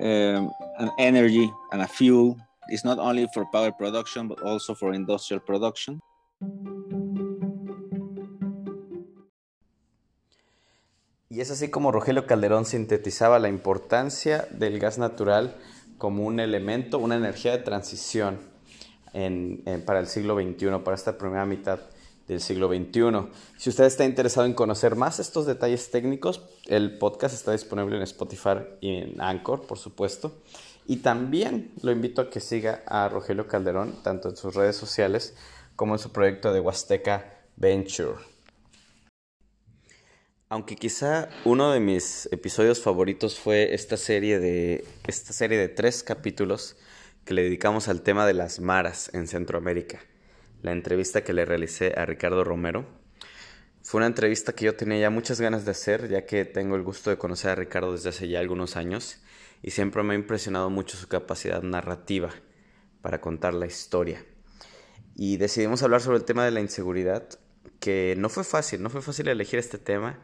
um, 0.01 0.51
an 0.79 0.89
energy 0.97 1.51
and 1.71 1.81
a 1.81 1.87
fuel. 1.87 2.37
It's 2.69 2.85
not 2.85 2.97
only 2.97 3.27
for 3.33 3.45
power 3.51 3.71
production 3.71 4.27
but 4.27 4.41
also 4.41 4.73
for 4.73 4.93
industrial 4.93 5.41
production. 5.41 6.01
Y 11.33 11.41
es 11.41 11.49
así 11.49 11.69
como 11.69 11.91
Rogelio 11.91 12.27
Calderón 12.27 12.63
sintetizaba 12.63 13.39
la 13.39 13.49
importancia 13.49 14.47
del 14.51 14.77
gas 14.77 14.99
natural 14.99 15.55
como 15.97 16.27
un 16.27 16.39
elemento, 16.39 16.99
una 16.99 17.15
energía 17.15 17.53
de 17.53 17.63
transición 17.63 18.37
para 19.87 19.99
el 19.99 20.05
siglo 20.05 20.35
XXI, 20.35 20.83
para 20.85 20.93
esta 20.93 21.17
primera 21.17 21.47
mitad 21.47 21.79
del 22.27 22.39
siglo 22.39 22.67
XXI. 22.67 23.31
Si 23.57 23.71
usted 23.71 23.85
está 23.85 24.05
interesado 24.05 24.45
en 24.45 24.53
conocer 24.53 24.95
más 24.95 25.19
estos 25.19 25.47
detalles 25.47 25.89
técnicos, 25.89 26.43
el 26.67 26.99
podcast 26.99 27.33
está 27.33 27.51
disponible 27.51 27.95
en 27.95 28.03
Spotify 28.03 28.59
y 28.79 28.97
en 28.97 29.19
Anchor, 29.19 29.65
por 29.65 29.79
supuesto. 29.79 30.43
Y 30.85 30.97
también 30.97 31.71
lo 31.81 31.91
invito 31.91 32.21
a 32.21 32.29
que 32.29 32.41
siga 32.41 32.83
a 32.85 33.09
Rogelio 33.09 33.47
Calderón, 33.47 34.03
tanto 34.03 34.29
en 34.29 34.37
sus 34.37 34.53
redes 34.53 34.75
sociales 34.75 35.35
como 35.75 35.95
en 35.95 35.99
su 35.99 36.11
proyecto 36.11 36.53
de 36.53 36.59
Huasteca 36.59 37.39
Venture. 37.55 38.32
Aunque 40.53 40.75
quizá 40.75 41.29
uno 41.45 41.71
de 41.71 41.79
mis 41.79 42.29
episodios 42.31 42.79
favoritos 42.79 43.39
fue 43.39 43.73
esta 43.73 43.97
serie 43.97 44.37
de, 44.37 44.85
esta 45.07 45.33
serie 45.33 45.57
de 45.57 45.67
tres 45.67 46.03
capítulos 46.03 46.75
que 47.25 47.33
le 47.33 47.41
dedicamos 47.41 47.87
al 47.87 48.03
tema 48.03 48.27
de 48.27 48.35
las 48.35 48.59
maras 48.59 49.09
en 49.15 49.27
Centroamérica. 49.27 50.01
La 50.61 50.71
entrevista 50.71 51.23
que 51.23 51.33
le 51.33 51.45
realicé 51.45 51.95
a 51.97 52.05
Ricardo 52.05 52.43
Romero. 52.43 52.85
Fue 53.81 53.97
una 53.97 54.05
entrevista 54.05 54.53
que 54.53 54.65
yo 54.65 54.75
tenía 54.75 54.99
ya 54.99 55.09
muchas 55.09 55.41
ganas 55.41 55.65
de 55.65 55.71
hacer, 55.71 56.07
ya 56.07 56.27
que 56.27 56.45
tengo 56.45 56.75
el 56.75 56.83
gusto 56.83 57.09
de 57.09 57.17
conocer 57.17 57.49
a 57.49 57.55
Ricardo 57.55 57.91
desde 57.91 58.09
hace 58.09 58.27
ya 58.27 58.39
algunos 58.39 58.75
años 58.75 59.23
y 59.63 59.71
siempre 59.71 60.03
me 60.03 60.13
ha 60.13 60.17
impresionado 60.17 60.69
mucho 60.69 60.97
su 60.97 61.07
capacidad 61.07 61.63
narrativa 61.63 62.29
para 63.01 63.21
contar 63.21 63.55
la 63.55 63.65
historia. 63.65 64.23
Y 65.15 65.37
decidimos 65.37 65.81
hablar 65.81 66.01
sobre 66.01 66.19
el 66.19 66.25
tema 66.25 66.45
de 66.45 66.51
la 66.51 66.61
inseguridad, 66.61 67.27
que 67.79 68.13
no 68.19 68.29
fue 68.29 68.43
fácil, 68.43 68.83
no 68.83 68.91
fue 68.91 69.01
fácil 69.01 69.29
elegir 69.29 69.57
este 69.57 69.79
tema 69.79 70.19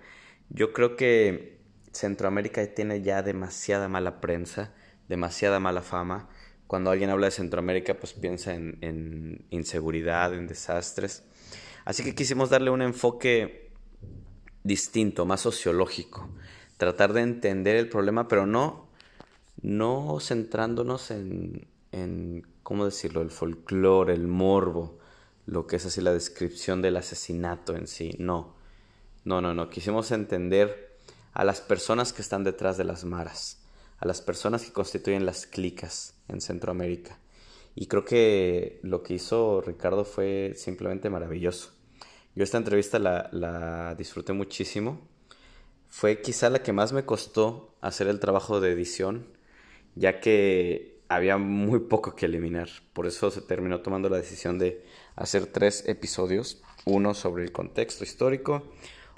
yo 0.50 0.74
creo 0.74 0.96
que 0.96 1.60
Centroamérica 1.91 2.65
tiene 2.74 3.01
ya 3.01 3.22
demasiada 3.22 3.88
mala 3.88 4.22
prensa, 4.22 4.74
demasiada 5.08 5.60
mala 5.60 5.82
fama. 5.82 6.29
Cuando 6.68 6.91
alguien 6.91 7.10
habla 7.10 7.27
de 7.27 7.32
Centroamérica, 7.32 7.96
pues 7.96 8.13
piensa 8.13 8.53
en, 8.53 9.46
inseguridad, 9.50 10.34
en 10.34 10.48
desastres. 10.48 11.24
Así 11.86 12.03
que 12.03 12.13
quisimos 12.13 12.50
darle 12.50 12.70
un 12.70 12.82
enfoque 12.82 13.72
distinto, 14.63 15.25
más 15.25 15.41
sociológico. 15.41 16.30
Tratar 16.78 17.13
de 17.13 17.21
entender 17.21 17.76
el 17.76 17.89
problema, 17.89 18.28
pero 18.28 18.45
no, 18.45 18.89
no 19.62 20.19
centrándonos 20.19 21.12
en, 21.12 21.67
en, 21.91 22.47
¿cómo 22.62 22.86
decirlo?, 22.86 23.21
el 23.21 23.32
folclore, 23.32 24.13
el 24.13 24.28
morbo, 24.28 25.00
lo 25.45 25.65
que 25.65 25.78
es 25.78 25.86
así 25.88 26.02
la 26.02 26.13
descripción 26.13 26.82
del 26.84 26.97
asesinato 26.97 27.76
en 27.76 27.88
sí. 27.88 28.15
No 28.19 28.59
no, 29.30 29.42
no, 29.42 29.54
no. 29.54 29.70
Quisimos 29.70 30.10
entender 30.12 30.98
a 31.34 31.44
las 31.44 31.62
personas 31.62 32.13
que 32.13 32.24
están 32.24 32.44
detrás 32.44 32.78
de 32.78 32.84
las 32.84 33.06
maras, 33.06 33.62
a 34.00 34.08
las 34.08 34.22
personas 34.24 34.65
que 34.65 34.74
constituyen 34.74 35.24
las 35.24 35.46
clicas 35.46 36.15
en 36.28 36.42
Centroamérica. 36.42 37.20
Y 37.76 37.86
creo 37.86 38.06
que 38.06 38.80
lo 38.82 39.04
que 39.04 39.13
hizo 39.13 39.62
Ricardo 39.62 40.04
fue 40.04 40.54
simplemente 40.56 41.12
maravilloso. 41.12 41.70
Yo 42.34 42.44
esta 42.44 42.58
entrevista 42.58 42.98
la, 42.98 43.30
la 43.32 43.94
disfruté 43.94 44.34
muchísimo. 44.34 45.00
Fue 45.88 46.22
quizá 46.22 46.50
la 46.50 46.63
que 46.63 46.74
más 46.74 46.92
me 46.92 47.06
costó 47.06 47.76
hacer 47.82 48.08
el 48.08 48.20
trabajo 48.20 48.60
de 48.60 48.72
edición, 48.72 49.28
ya 49.94 50.20
que 50.20 51.02
había 51.08 51.38
muy 51.38 51.82
poco 51.82 52.15
que 52.15 52.26
eliminar. 52.26 52.70
Por 52.94 53.06
eso 53.06 53.30
se 53.30 53.42
terminó 53.42 53.82
tomando 53.82 54.10
la 54.10 54.18
decisión 54.18 54.58
de 54.58 54.84
hacer 55.15 55.46
tres 55.46 55.88
episodios. 55.88 56.63
Uno 56.86 57.13
sobre 57.13 57.44
el 57.44 57.52
contexto 57.52 58.04
histórico, 58.04 58.63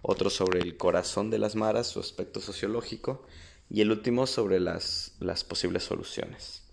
otro 0.02 0.30
sobre 0.30 0.60
el 0.60 0.78
corazón 0.78 1.30
de 1.30 1.40
las 1.40 1.56
maras, 1.56 1.88
su 1.88 2.00
aspecto 2.00 2.40
sociológico, 2.40 3.26
y 3.70 3.82
el 3.82 3.92
último 3.92 4.28
sobre 4.28 4.60
las, 4.60 5.16
las 5.20 5.44
posibles 5.44 5.84
soluciones. 5.84 6.64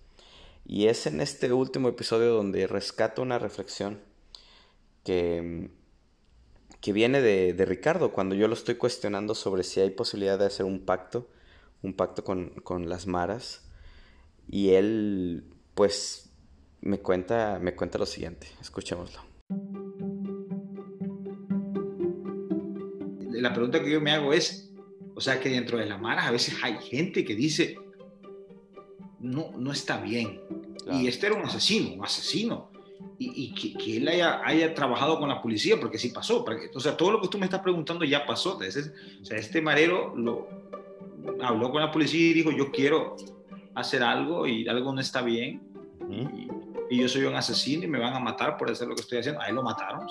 Y 0.66 0.86
es 0.86 1.06
en 1.06 1.20
este 1.20 1.52
último 1.52 1.88
episodio 1.88 2.34
donde 2.34 2.66
rescato 2.66 3.22
una 3.22 3.38
reflexión 3.38 4.00
que, 5.04 5.70
que 6.80 6.92
viene 6.92 7.20
de, 7.22 7.54
de, 7.54 7.64
Ricardo, 7.64 8.12
cuando 8.12 8.34
yo 8.34 8.48
lo 8.48 8.54
estoy 8.54 8.74
cuestionando 8.74 9.34
sobre 9.34 9.62
si 9.62 9.80
hay 9.80 9.90
posibilidad 9.90 10.38
de 10.38 10.46
hacer 10.46 10.66
un 10.66 10.80
pacto, 10.80 11.28
un 11.82 11.94
pacto 11.94 12.24
con, 12.24 12.50
con 12.64 12.88
las 12.88 13.06
maras, 13.06 13.62
y 14.48 14.70
él 14.70 15.44
pues 15.74 16.30
me 16.80 16.98
cuenta, 16.98 17.58
me 17.60 17.74
cuenta 17.74 17.98
lo 17.98 18.06
siguiente, 18.06 18.48
escuchémoslo. 18.60 19.27
La 23.40 23.52
pregunta 23.52 23.82
que 23.82 23.90
yo 23.90 24.00
me 24.00 24.12
hago 24.12 24.32
es, 24.32 24.72
o 25.14 25.20
sea, 25.20 25.40
que 25.40 25.48
dentro 25.48 25.78
de 25.78 25.86
la 25.86 25.98
Mara 25.98 26.26
a 26.26 26.30
veces 26.30 26.56
hay 26.62 26.78
gente 26.78 27.24
que 27.24 27.34
dice, 27.34 27.76
no, 29.20 29.52
no 29.56 29.72
está 29.72 30.00
bien. 30.00 30.40
Y 30.90 31.06
este 31.06 31.26
era 31.26 31.36
un 31.36 31.42
asesino, 31.42 31.94
un 31.94 32.04
asesino. 32.04 32.70
Y, 33.20 33.52
que, 33.52 33.96
él 33.96 34.06
haya, 34.08 34.40
haya, 34.44 34.74
trabajado 34.74 35.18
con 35.18 35.28
la 35.28 35.42
policía, 35.42 35.78
porque 35.80 35.98
sí 35.98 36.10
pasó. 36.10 36.44
o 36.74 36.80
sea, 36.80 36.96
todo 36.96 37.10
lo 37.12 37.20
que 37.20 37.28
tú 37.28 37.36
me 37.36 37.46
estás 37.46 37.60
preguntando 37.60 38.04
ya 38.04 38.24
pasó. 38.26 38.58
o 38.58 39.24
sea, 39.24 39.38
este 39.38 39.60
marero 39.60 40.14
lo, 40.16 40.48
habló 41.42 41.70
con 41.70 41.80
la 41.80 41.90
policía 41.90 42.30
y 42.30 42.32
dijo, 42.32 42.52
yo 42.52 42.70
quiero 42.70 43.16
hacer 43.74 44.02
algo 44.02 44.46
y 44.46 44.68
algo 44.68 44.92
no 44.92 45.00
está 45.00 45.22
bien. 45.22 45.62
y, 46.08 46.48
y 46.90 47.00
yo 47.00 47.08
soy 47.08 47.24
un 47.24 47.34
asesino 47.34 47.84
y 47.84 47.88
me 47.88 47.98
van 47.98 48.14
a 48.14 48.20
matar 48.20 48.56
por 48.56 48.70
hacer 48.70 48.88
lo 48.88 48.94
que 48.94 49.02
estoy 49.02 49.18
haciendo. 49.18 49.40
A 49.40 49.48
él 49.48 49.54
lo 49.54 49.62
mataron, 49.62 50.06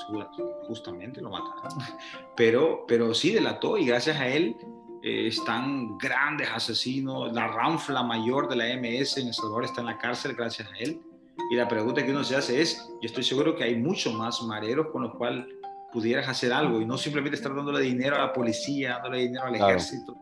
justamente 0.67 1.21
lo 1.21 1.29
mataron. 1.29 1.77
Pero, 2.35 2.85
pero 2.87 3.15
sí 3.15 3.31
delató 3.31 3.77
y 3.77 3.85
gracias 3.85 4.17
a 4.17 4.27
él 4.27 4.55
eh, 5.01 5.27
están 5.27 5.97
grandes 5.97 6.49
asesinos. 6.53 7.33
La 7.33 7.47
ranfla 7.47 8.03
mayor 8.03 8.47
de 8.47 8.55
la 8.55 8.65
MS 8.77 9.17
en 9.17 9.27
El 9.27 9.33
Salvador 9.33 9.65
está 9.65 9.81
en 9.81 9.87
la 9.87 9.97
cárcel 9.97 10.35
gracias 10.35 10.67
a 10.67 10.77
él. 10.77 11.01
Y 11.49 11.55
la 11.55 11.67
pregunta 11.67 12.05
que 12.05 12.11
uno 12.11 12.23
se 12.23 12.35
hace 12.35 12.61
es, 12.61 12.77
yo 13.01 13.07
estoy 13.07 13.23
seguro 13.23 13.55
que 13.55 13.63
hay 13.63 13.75
mucho 13.75 14.11
más 14.13 14.41
mareros 14.43 14.87
con 14.91 15.03
los 15.03 15.15
cuales 15.15 15.45
pudieras 15.91 16.27
hacer 16.27 16.53
algo 16.53 16.81
y 16.81 16.85
no 16.85 16.97
simplemente 16.97 17.37
estar 17.37 17.55
dándole 17.55 17.81
dinero 17.81 18.15
a 18.17 18.19
la 18.19 18.33
policía, 18.33 18.93
dándole 18.93 19.19
dinero 19.19 19.45
al 19.45 19.55
ejército. 19.55 20.15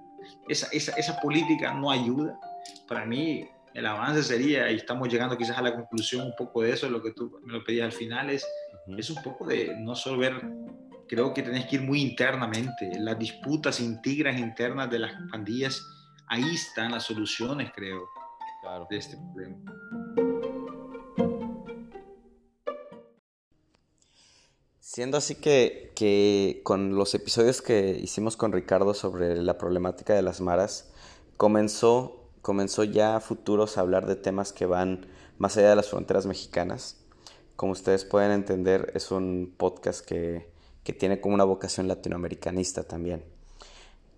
Esa, 0.48 0.68
esa, 0.72 0.94
esa 0.94 1.20
política 1.20 1.74
no 1.74 1.91
ayuda. 1.91 2.39
Para 2.88 3.06
mí, 3.06 3.48
el 3.76 3.86
avance 3.86 4.24
sería, 4.24 4.72
y 4.72 4.76
estamos 4.78 5.10
llegando 5.10 5.38
quizás 5.38 5.58
a 5.58 5.62
la 5.62 5.76
conclusión 5.76 6.28
un 6.28 6.36
poco 6.36 6.62
de 6.62 6.72
eso, 6.72 6.90
lo 6.90 7.04
que 7.04 7.12
tú 7.12 7.40
me 7.44 7.52
lo 7.52 7.64
pedías 7.64 7.86
al 7.86 7.92
final, 7.92 8.30
es, 8.30 8.48
es 8.98 9.10
un 9.10 9.22
poco 9.22 9.46
de 9.46 9.76
no 9.78 9.96
solo 9.96 10.18
ver, 10.18 10.42
creo 11.10 11.34
que 11.34 11.44
tenés 11.44 11.66
que 11.66 11.76
ir 11.76 11.82
muy 11.82 12.02
internamente, 12.02 12.90
las 12.98 13.20
disputas 13.20 13.82
integras 13.82 14.40
internas 14.40 14.90
de 14.90 15.00
las 15.00 15.12
pandillas, 15.30 15.86
ahí 16.28 16.56
están 16.56 16.94
las 16.94 17.04
soluciones, 17.04 17.70
creo, 17.76 18.08
de 18.90 18.98
este 18.98 19.18
problema. 19.18 19.58
Siendo 24.80 25.18
así 25.18 25.36
que, 25.36 25.92
que 25.98 26.62
con 26.64 26.96
los 26.96 27.14
episodios 27.14 27.62
que 27.62 28.00
hicimos 28.02 28.38
con 28.38 28.54
Ricardo 28.54 28.94
sobre 28.94 29.36
la 29.44 29.58
problemática 29.58 30.14
de 30.14 30.22
las 30.22 30.40
maras, 30.40 30.94
comenzó 31.36 32.25
comenzó 32.45 32.84
ya 32.84 33.15
a 33.15 33.21
futuros 33.21 33.75
a 33.75 33.81
hablar 33.81 34.05
de 34.05 34.15
temas 34.15 34.53
que 34.53 34.67
van 34.67 35.08
más 35.39 35.58
allá 35.58 35.71
de 35.71 35.75
las 35.75 35.89
fronteras 35.89 36.27
mexicanas. 36.27 36.97
Como 37.55 37.71
ustedes 37.71 38.05
pueden 38.05 38.29
entender, 38.29 38.91
es 38.93 39.10
un 39.10 39.51
podcast 39.58 40.05
que, 40.05 40.53
tiene 40.99 41.19
como 41.19 41.34
una 41.34 41.43
vocación 41.43 41.88
latinoamericanista 41.88 42.84
también. 42.84 43.23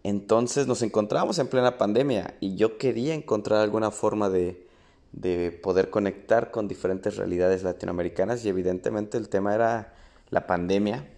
Entonces 0.03 0.67
nos 0.67 0.81
encontramos 0.81 1.39
en 1.39 1.47
plena 1.47 1.77
pandemia 1.77 2.35
y 2.41 2.57
yo 2.57 2.77
quería 2.77 3.13
encontrar 3.13 3.61
alguna 3.61 3.91
forma 3.91 4.29
de, 4.29 4.67
de 5.13 5.51
poder 5.63 5.89
conectar 5.89 6.51
con 6.51 6.67
diferentes 6.67 7.15
realidades 7.15 7.63
latinoamericanas 7.63 8.43
y 8.43 8.49
evidentemente 8.49 9.17
el 9.17 9.29
tema 9.29 9.55
era 9.55 9.95
la 10.31 10.47
pandemia 10.47 11.09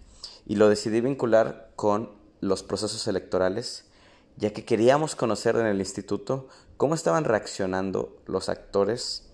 y 0.46 0.54
lo 0.54 0.68
decidí 0.68 1.00
vincular 1.00 1.72
con 1.74 2.12
los 2.40 2.62
procesos 2.62 3.08
electorales, 3.08 3.86
ya 4.36 4.52
que 4.52 4.64
queríamos 4.64 5.16
conocer 5.16 5.56
en 5.56 5.66
el 5.66 5.80
instituto 5.80 6.46
cómo 6.80 6.94
estaban 6.94 7.24
reaccionando 7.24 8.16
los 8.24 8.48
actores 8.48 9.28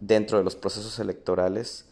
dentro 0.00 0.36
de 0.36 0.44
los 0.44 0.54
procesos 0.54 0.98
electorales 0.98 1.86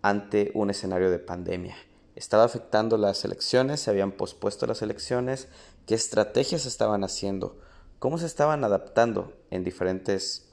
ante 0.00 0.50
un 0.54 0.70
escenario 0.70 1.10
de 1.10 1.18
pandemia. 1.18 1.76
¿Estaba 2.16 2.44
afectando 2.44 2.96
las 2.96 3.22
elecciones? 3.26 3.80
¿Se 3.80 3.90
habían 3.90 4.12
pospuesto 4.12 4.66
las 4.66 4.80
elecciones? 4.80 5.48
¿Qué 5.84 5.94
estrategias 5.94 6.64
estaban 6.64 7.04
haciendo? 7.04 7.58
¿Cómo 7.98 8.16
se 8.16 8.24
estaban 8.24 8.64
adaptando 8.64 9.34
en 9.50 9.62
diferentes, 9.62 10.48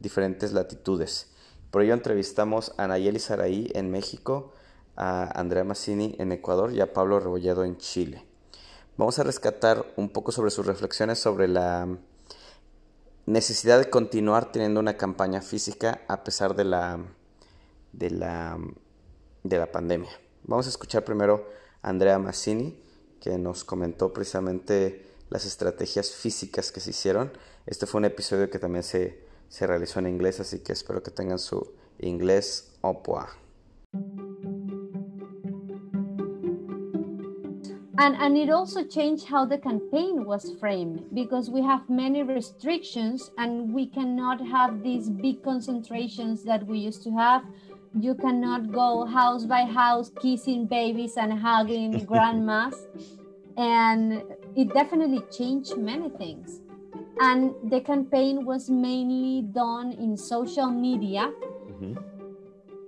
diferentes 0.00 0.52
latitudes? 0.52 1.30
Por 1.70 1.80
ello 1.80 1.94
entrevistamos 1.94 2.74
a 2.76 2.88
Nayeli 2.88 3.20
Saraí 3.20 3.70
en 3.74 3.90
México, 3.90 4.52
a 4.96 5.40
Andrea 5.40 5.64
Massini 5.64 6.14
en 6.18 6.32
Ecuador 6.32 6.74
y 6.74 6.82
a 6.82 6.92
Pablo 6.92 7.18
Rebolledo 7.20 7.64
en 7.64 7.78
Chile. 7.78 8.22
Vamos 8.98 9.18
a 9.18 9.22
rescatar 9.22 9.86
un 9.96 10.10
poco 10.10 10.30
sobre 10.30 10.50
sus 10.50 10.66
reflexiones 10.66 11.18
sobre 11.18 11.48
la 11.48 11.88
necesidad 13.30 13.78
de 13.78 13.88
continuar 13.88 14.50
teniendo 14.50 14.80
una 14.80 14.96
campaña 14.96 15.40
física 15.40 16.02
a 16.08 16.24
pesar 16.24 16.56
de 16.56 16.64
la, 16.64 16.98
de 17.92 18.10
la, 18.10 18.58
de 19.44 19.58
la 19.58 19.70
pandemia. 19.70 20.10
Vamos 20.44 20.66
a 20.66 20.70
escuchar 20.70 21.04
primero 21.04 21.46
a 21.82 21.90
Andrea 21.90 22.18
Massini, 22.18 22.78
que 23.20 23.38
nos 23.38 23.64
comentó 23.64 24.12
precisamente 24.12 25.06
las 25.28 25.44
estrategias 25.44 26.10
físicas 26.10 26.72
que 26.72 26.80
se 26.80 26.90
hicieron. 26.90 27.32
Este 27.66 27.86
fue 27.86 28.00
un 28.00 28.06
episodio 28.06 28.50
que 28.50 28.58
también 28.58 28.82
se, 28.82 29.24
se 29.48 29.66
realizó 29.66 30.00
en 30.00 30.08
inglés, 30.08 30.40
así 30.40 30.58
que 30.58 30.72
espero 30.72 31.02
que 31.02 31.12
tengan 31.12 31.38
su 31.38 31.72
inglés 32.00 32.72
au 32.82 33.02
And, 38.00 38.16
and 38.16 38.34
it 38.34 38.48
also 38.48 38.82
changed 38.82 39.26
how 39.26 39.44
the 39.44 39.58
campaign 39.58 40.24
was 40.24 40.54
framed 40.58 41.04
because 41.12 41.50
we 41.50 41.60
have 41.60 41.90
many 41.90 42.22
restrictions 42.22 43.30
and 43.36 43.74
we 43.74 43.84
cannot 43.88 44.40
have 44.40 44.82
these 44.82 45.10
big 45.10 45.42
concentrations 45.42 46.42
that 46.44 46.66
we 46.66 46.78
used 46.78 47.02
to 47.02 47.10
have. 47.10 47.44
You 47.92 48.14
cannot 48.14 48.72
go 48.72 49.04
house 49.04 49.44
by 49.44 49.66
house 49.66 50.10
kissing 50.18 50.64
babies 50.64 51.18
and 51.18 51.38
hugging 51.38 51.90
grandmas. 52.06 52.86
And 53.58 54.22
it 54.56 54.72
definitely 54.72 55.20
changed 55.30 55.76
many 55.76 56.08
things. 56.08 56.62
And 57.20 57.52
the 57.70 57.82
campaign 57.82 58.46
was 58.46 58.70
mainly 58.70 59.42
done 59.42 59.92
in 59.92 60.16
social 60.16 60.70
media. 60.70 61.30
Mm-hmm 61.68 62.19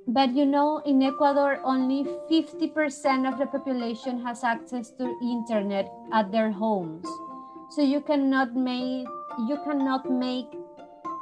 but 0.08 0.34
you 0.34 0.44
know, 0.44 0.82
in 0.84 1.02
Ecuador, 1.02 1.60
only 1.64 2.04
50% 2.30 3.30
of 3.30 3.38
the 3.38 3.46
population 3.46 4.24
has 4.24 4.42
access 4.42 4.90
to 4.90 5.04
internet 5.22 5.92
at 6.12 6.32
their 6.32 6.50
homes. 6.50 7.06
So 7.70 7.82
you 7.82 8.00
cannot 8.00 8.54
make 8.54 9.06
you 9.48 9.56
cannot 9.64 10.10
make 10.10 10.46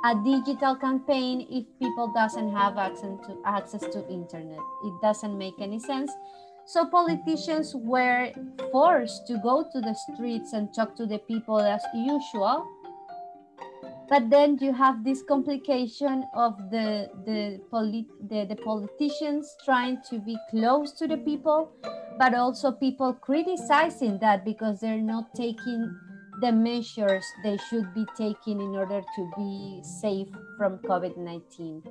a 0.04 0.14
digital 0.24 0.74
campaign 0.74 1.46
if 1.50 1.64
people 1.78 2.12
doesn't 2.12 2.52
have 2.52 2.78
access 2.78 3.18
to 3.26 3.36
access 3.44 3.82
to 3.92 4.08
internet. 4.08 4.58
It 4.84 4.94
doesn't 5.02 5.36
make 5.36 5.54
any 5.60 5.78
sense. 5.78 6.10
So 6.66 6.86
politicians 6.86 7.74
were 7.74 8.32
forced 8.72 9.26
to 9.26 9.38
go 9.38 9.66
to 9.72 9.80
the 9.80 9.94
streets 9.94 10.52
and 10.52 10.72
talk 10.74 10.96
to 10.96 11.06
the 11.06 11.18
people 11.18 11.60
as 11.60 11.82
usual 11.94 12.66
but 14.10 14.28
then 14.28 14.58
you 14.60 14.74
have 14.74 15.04
this 15.04 15.22
complication 15.22 16.24
of 16.34 16.58
the 16.70 17.08
the, 17.24 17.60
polit- 17.70 18.28
the 18.28 18.44
the 18.44 18.56
politicians 18.56 19.56
trying 19.64 19.98
to 20.10 20.18
be 20.18 20.36
close 20.50 20.92
to 20.92 21.06
the 21.06 21.16
people 21.16 21.70
but 22.18 22.34
also 22.34 22.72
people 22.72 23.14
criticizing 23.14 24.18
that 24.18 24.44
because 24.44 24.80
they're 24.80 25.06
not 25.14 25.32
taking 25.34 25.96
the 26.40 26.50
measures 26.50 27.24
they 27.44 27.56
should 27.70 27.94
be 27.94 28.04
taking 28.18 28.60
in 28.60 28.74
order 28.74 29.00
to 29.14 29.30
be 29.36 29.80
safe 29.82 30.28
from 30.58 30.78
COVID-19. 30.78 31.82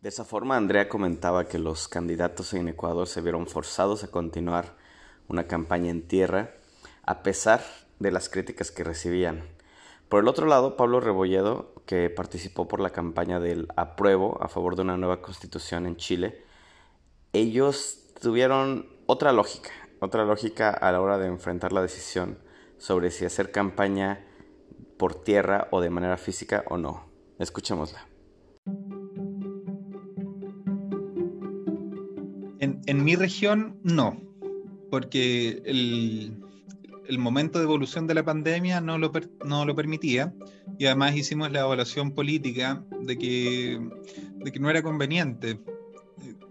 De 0.00 0.08
esa 0.08 0.24
forma, 0.24 0.56
Andrea 0.56 0.88
comentaba 0.88 1.44
que 1.46 1.60
los 1.60 1.86
candidatos 1.86 2.52
en 2.54 2.66
Ecuador 2.68 3.06
se 3.06 3.20
vieron 3.20 3.46
forzados 3.46 4.02
a 4.02 4.08
continuar 4.08 4.74
una 5.28 5.46
campaña 5.46 5.90
en 5.90 6.08
tierra 6.08 6.50
a 7.12 7.22
pesar 7.22 7.60
de 7.98 8.10
las 8.10 8.30
críticas 8.30 8.70
que 8.70 8.84
recibían. 8.84 9.44
Por 10.08 10.22
el 10.22 10.28
otro 10.28 10.46
lado, 10.46 10.78
Pablo 10.78 10.98
Rebolledo, 10.98 11.74
que 11.84 12.08
participó 12.08 12.68
por 12.68 12.80
la 12.80 12.88
campaña 12.88 13.38
del 13.38 13.68
apruebo 13.76 14.42
a 14.42 14.48
favor 14.48 14.76
de 14.76 14.82
una 14.82 14.96
nueva 14.96 15.20
constitución 15.20 15.86
en 15.86 15.96
Chile, 15.96 16.42
ellos 17.34 18.14
tuvieron 18.18 18.86
otra 19.04 19.34
lógica, 19.34 19.68
otra 20.00 20.24
lógica 20.24 20.70
a 20.70 20.90
la 20.90 21.02
hora 21.02 21.18
de 21.18 21.26
enfrentar 21.26 21.74
la 21.74 21.82
decisión 21.82 22.38
sobre 22.78 23.10
si 23.10 23.26
hacer 23.26 23.52
campaña 23.52 24.24
por 24.96 25.14
tierra 25.14 25.68
o 25.70 25.82
de 25.82 25.90
manera 25.90 26.16
física 26.16 26.64
o 26.70 26.78
no. 26.78 27.10
Escuchémosla. 27.38 28.08
En, 32.58 32.80
en 32.86 33.04
mi 33.04 33.16
región, 33.16 33.78
no, 33.82 34.18
porque 34.90 35.62
el, 35.66 36.42
el 37.06 37.18
momento 37.18 37.58
de 37.58 37.64
evolución 37.64 38.06
de 38.06 38.14
la 38.14 38.24
pandemia 38.24 38.80
no 38.80 38.98
lo, 38.98 39.10
no 39.44 39.64
lo 39.64 39.74
permitía 39.74 40.32
y 40.78 40.86
además 40.86 41.16
hicimos 41.16 41.50
la 41.50 41.60
evaluación 41.60 42.12
política 42.12 42.84
de 43.00 43.18
que, 43.18 43.80
de 44.36 44.52
que 44.52 44.60
no 44.60 44.70
era 44.70 44.82
conveniente. 44.82 45.60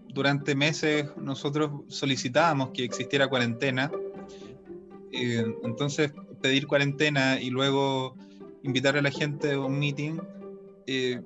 Durante 0.10 0.56
meses 0.56 1.08
nosotros 1.18 1.72
solicitábamos 1.88 2.72
que 2.72 2.84
existiera 2.84 3.28
cuarentena, 3.28 3.92
eh, 5.12 5.46
entonces 5.64 6.12
pedir 6.42 6.68
cuarentena 6.68 7.40
y 7.40 7.50
luego 7.50 8.16
invitar 8.64 8.98
a 8.98 9.02
la 9.02 9.12
gente 9.12 9.54
a 9.54 9.60
un 9.60 9.80
meeting 9.80 10.20
eh, 10.88 11.22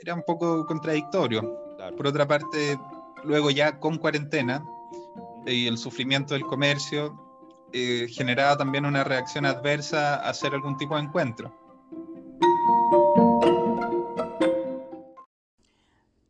era 0.00 0.14
un 0.14 0.22
poco 0.26 0.66
contradictorio. 0.66 1.58
Por 1.96 2.06
otra 2.06 2.26
parte, 2.26 2.78
luego 3.24 3.50
ya 3.50 3.78
con 3.78 3.98
cuarentena 3.98 4.64
y 5.46 5.66
el 5.66 5.78
sufrimiento 5.78 6.34
del 6.34 6.44
comercio, 6.44 7.27
eh, 7.72 8.06
generaba 8.10 8.56
también 8.56 8.86
una 8.86 9.04
reacción 9.04 9.44
adversa 9.44 10.16
a 10.16 10.30
hacer 10.30 10.54
algún 10.54 10.76
tipo 10.76 10.96
de 10.96 11.02
encuentro. 11.02 11.54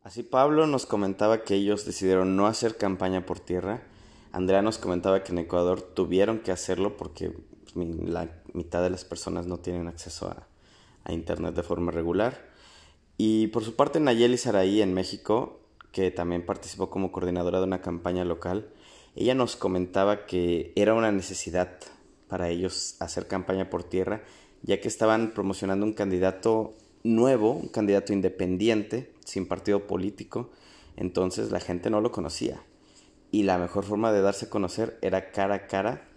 Así 0.03 0.23
Pablo 0.23 0.65
nos 0.65 0.85
comentaba 0.85 1.43
que 1.43 1.55
ellos 1.55 1.85
decidieron 1.85 2.35
no 2.35 2.47
hacer 2.47 2.77
campaña 2.77 3.25
por 3.25 3.39
tierra. 3.39 3.83
Andrea 4.31 4.61
nos 4.61 4.77
comentaba 4.77 5.23
que 5.23 5.31
en 5.31 5.37
Ecuador 5.37 5.81
tuvieron 5.81 6.39
que 6.39 6.51
hacerlo 6.51 6.97
porque 6.97 7.31
la 7.75 8.27
mitad 8.53 8.81
de 8.81 8.89
las 8.89 9.05
personas 9.05 9.45
no 9.45 9.59
tienen 9.59 9.87
acceso 9.87 10.27
a, 10.27 10.47
a 11.03 11.13
Internet 11.13 11.55
de 11.55 11.63
forma 11.63 11.91
regular. 11.91 12.49
Y 13.17 13.47
por 13.47 13.63
su 13.63 13.75
parte 13.75 13.99
Nayeli 13.99 14.37
Saraí 14.37 14.81
en 14.81 14.93
México, 14.93 15.59
que 15.91 16.11
también 16.11 16.45
participó 16.45 16.89
como 16.89 17.11
coordinadora 17.11 17.59
de 17.59 17.65
una 17.65 17.81
campaña 17.81 18.25
local, 18.25 18.69
ella 19.15 19.35
nos 19.35 19.55
comentaba 19.55 20.25
que 20.25 20.71
era 20.75 20.93
una 20.93 21.11
necesidad 21.11 21.77
para 22.27 22.49
ellos 22.49 22.95
hacer 22.99 23.27
campaña 23.27 23.69
por 23.69 23.83
tierra, 23.83 24.23
ya 24.61 24.79
que 24.79 24.87
estaban 24.87 25.33
promocionando 25.33 25.85
un 25.85 25.93
candidato 25.93 26.75
nuevo, 27.03 27.51
un 27.51 27.69
candidato 27.69 28.13
independiente, 28.13 29.11
sin 29.25 29.47
partido 29.47 29.87
político, 29.87 30.51
entonces 30.95 31.51
la 31.51 31.59
gente 31.59 31.89
no 31.89 32.01
lo 32.01 32.11
conocía. 32.11 32.61
Y 33.31 33.43
la 33.43 33.57
mejor 33.57 33.83
forma 33.83 34.11
de 34.11 34.21
darse 34.21 34.45
a 34.45 34.49
conocer 34.49 34.97
era 35.01 35.31
cara 35.31 35.55
a 35.55 35.67
cara, 35.67 36.07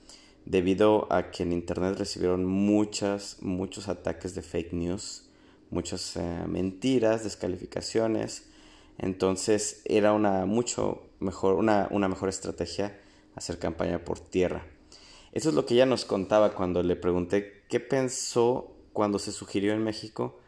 debido 0.45 1.13
a 1.13 1.31
que 1.31 1.45
en 1.45 1.53
Internet 1.53 1.97
recibieron 1.99 2.45
muchas, 2.45 3.39
muchos 3.41 3.89
ataques 3.89 4.35
de 4.35 4.43
fake 4.43 4.73
news, 4.73 5.29
muchas 5.71 6.17
eh, 6.17 6.45
mentiras, 6.47 7.25
descalificaciones. 7.25 8.49
Entonces 8.99 9.83
era 9.85 10.13
una 10.13 10.47
mucho 10.47 11.03
mejor, 11.23 11.55
una, 11.55 11.89
una 11.91 12.09
mejor 12.09 12.29
estrategia 12.29 13.01
hacer 13.35 13.59
campaña 13.59 14.05
por 14.05 14.21
tierra. 14.21 14.67
Eso 15.33 15.49
es 15.49 15.55
lo 15.55 15.65
que 15.65 15.75
ella 15.75 15.87
nos 15.87 16.05
contaba 16.05 16.55
cuando 16.55 16.83
le 16.83 16.97
pregunté 16.97 17.65
qué 17.69 17.81
pensó 17.81 18.77
cuando 18.93 19.19
se 19.19 19.33
sugirió 19.33 19.73
en 19.73 19.83
México 19.83 20.39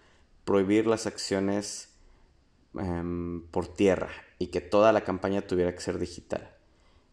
prohibir 0.44 0.86
las 0.86 1.06
acciones 1.06 1.88
em, 2.74 3.46
por 3.46 3.68
tierra 3.68 4.10
y 4.38 4.48
que 4.48 4.60
toda 4.60 4.92
la 4.92 5.02
campaña 5.02 5.42
tuviera 5.42 5.74
que 5.74 5.80
ser 5.80 5.98
digital. 5.98 6.50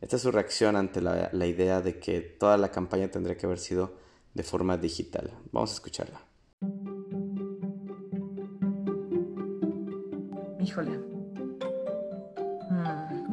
Esta 0.02 0.18
es 0.18 0.22
su 0.22 0.32
reacción 0.32 0.76
ante 0.76 1.00
la, 1.00 1.30
la 1.32 1.48
idea 1.48 1.80
de 1.80 2.00
que 2.00 2.20
toda 2.20 2.58
la 2.58 2.72
campaña 2.72 3.10
tendría 3.10 3.38
que 3.38 3.46
haber 3.46 3.60
sido 3.60 3.94
de 4.34 4.44
forma 4.44 4.78
digital. 4.78 5.32
Vamos 5.52 5.72
a 5.72 5.74
escucharla. 5.76 6.22
Híjole, 10.60 11.11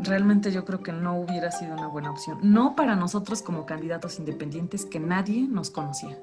realmente 0.02 0.52
yo 0.52 0.64
creo 0.64 0.82
que 0.82 0.92
no 0.92 1.20
hubiera 1.20 1.50
sido 1.50 1.74
una 1.74 1.88
buena 1.88 2.10
opción. 2.10 2.38
No 2.42 2.76
para 2.76 2.96
nosotros 2.96 3.42
como 3.42 3.66
candidatos 3.66 4.18
independientes 4.18 4.84
que 4.84 5.00
nadie 5.00 5.46
nos 5.48 5.70
conocía. 5.70 6.18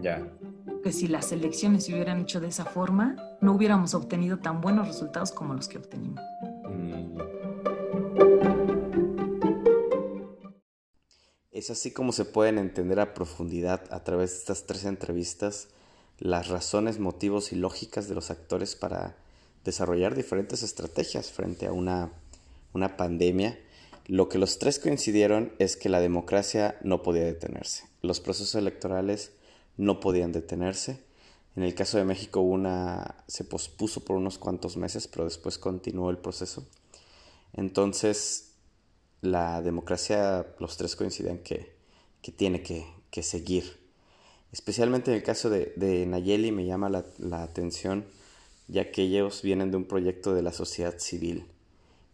Ya. 0.00 0.26
Que 0.82 0.92
si 0.92 1.08
las 1.08 1.32
elecciones 1.32 1.84
se 1.84 1.94
hubieran 1.94 2.20
hecho 2.20 2.40
de 2.40 2.48
esa 2.48 2.64
forma, 2.64 3.16
no 3.40 3.52
hubiéramos 3.52 3.94
obtenido 3.94 4.38
tan 4.38 4.60
buenos 4.60 4.88
resultados 4.88 5.32
como 5.32 5.54
los 5.54 5.68
que 5.68 5.78
obtenimos. 5.78 6.20
Mm. 6.68 7.18
Es 11.52 11.70
así 11.70 11.92
como 11.92 12.12
se 12.12 12.24
pueden 12.24 12.58
entender 12.58 12.98
a 12.98 13.14
profundidad 13.14 13.82
a 13.90 14.02
través 14.02 14.32
de 14.32 14.38
estas 14.38 14.66
tres 14.66 14.84
entrevistas 14.84 15.68
las 16.18 16.48
razones, 16.48 16.98
motivos 16.98 17.52
y 17.52 17.56
lógicas 17.56 18.08
de 18.08 18.14
los 18.14 18.30
actores 18.30 18.74
para 18.74 19.16
desarrollar 19.64 20.14
diferentes 20.14 20.62
estrategias 20.62 21.30
frente 21.30 21.66
a 21.66 21.72
una 21.72 22.10
una 22.72 22.96
pandemia. 22.96 23.58
Lo 24.06 24.28
que 24.28 24.38
los 24.38 24.58
tres 24.58 24.78
coincidieron 24.78 25.52
es 25.58 25.76
que 25.76 25.88
la 25.88 26.00
democracia 26.00 26.76
no 26.82 27.02
podía 27.02 27.24
detenerse. 27.24 27.84
Los 28.02 28.20
procesos 28.20 28.54
electorales 28.56 29.32
no 29.76 30.00
podían 30.00 30.32
detenerse. 30.32 31.00
En 31.54 31.62
el 31.62 31.74
caso 31.74 31.98
de 31.98 32.04
México 32.04 32.40
una 32.40 33.24
se 33.26 33.44
pospuso 33.44 34.04
por 34.04 34.16
unos 34.16 34.38
cuantos 34.38 34.76
meses, 34.76 35.06
pero 35.06 35.24
después 35.24 35.58
continuó 35.58 36.10
el 36.10 36.18
proceso. 36.18 36.66
Entonces, 37.52 38.52
la 39.20 39.62
democracia, 39.62 40.46
los 40.58 40.76
tres 40.76 40.96
coinciden 40.96 41.38
que, 41.42 41.76
tiene 42.36 42.62
que, 42.62 43.22
seguir. 43.22 43.78
Especialmente 44.52 45.10
en 45.10 45.18
el 45.18 45.22
caso 45.22 45.50
de, 45.50 46.06
Nayeli 46.06 46.52
me 46.52 46.64
llama 46.64 46.88
la, 46.88 47.04
la, 47.18 47.42
atención, 47.42 48.06
ya 48.68 48.90
que 48.90 49.02
ellos 49.02 49.42
vienen 49.42 49.70
de 49.70 49.76
un 49.76 49.84
proyecto 49.84 50.34
de 50.34 50.42
la 50.42 50.52
sociedad 50.52 50.98
civil. 50.98 51.46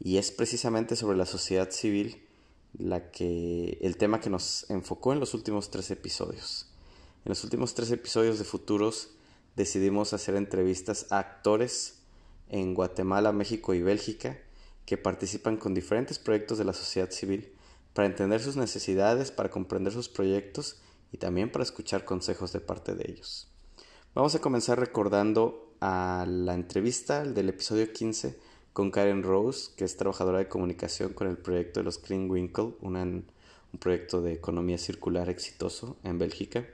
Y 0.00 0.18
es 0.18 0.30
precisamente 0.30 0.96
sobre 0.96 1.16
la 1.16 1.26
sociedad 1.26 1.70
civil 1.70 2.24
la 2.76 3.11
que, 3.11 3.78
el 3.80 3.96
tema 3.96 4.20
que 4.20 4.30
nos 4.30 4.68
enfocó 4.70 5.12
en 5.12 5.20
los 5.20 5.34
últimos 5.34 5.70
tres 5.70 5.90
episodios. 5.90 6.66
En 7.24 7.30
los 7.30 7.42
últimos 7.44 7.74
tres 7.74 7.90
episodios 7.90 8.38
de 8.38 8.44
Futuros 8.44 9.11
decidimos 9.56 10.12
hacer 10.12 10.37
entrevistas 10.37 11.06
a 11.11 11.18
actores 11.18 11.98
en 12.48 12.74
Guatemala, 12.74 13.32
México 13.32 13.74
y 13.74 13.82
Bélgica 13.82 14.38
que 14.87 14.96
participan 14.96 15.58
con 15.58 15.74
diferentes 15.74 16.18
proyectos 16.18 16.56
de 16.56 16.64
la 16.64 16.72
sociedad 16.72 17.11
civil 17.11 17.52
para 17.92 18.06
entender 18.06 18.40
sus 18.40 18.56
necesidades, 18.56 19.30
para 19.30 19.50
comprender 19.50 19.92
sus 19.92 20.08
proyectos 20.08 20.80
y 21.12 21.18
también 21.18 21.50
para 21.50 21.64
escuchar 21.64 22.04
consejos 22.04 22.52
de 22.52 22.61
parte 22.61 22.94
de 22.94 23.11
ellos. 23.11 23.48
Vamos 24.14 24.34
a 24.34 24.40
comenzar 24.40 24.78
recordando 24.80 25.74
a 25.80 26.24
la 26.26 26.54
entrevista 26.54 27.24
del 27.24 27.50
episodio 27.50 27.92
15 27.92 28.38
con 28.78 28.92
Karen 28.92 29.24
Rose, 29.24 29.72
que 29.74 29.84
es 29.84 29.96
trabajadora 29.96 30.38
de 30.38 30.46
comunicación 30.46 31.12
con 31.12 31.26
el 31.26 31.36
proyecto 31.36 31.80
de 31.80 31.84
los 31.84 32.00
Green 32.00 32.30
Winkle, 32.30 32.74
un 32.80 33.24
proyecto 33.80 34.22
de 34.22 34.32
economía 34.32 34.78
circular 34.78 35.28
exitoso 35.28 35.96
en 36.04 36.20
Bélgica. 36.20 36.64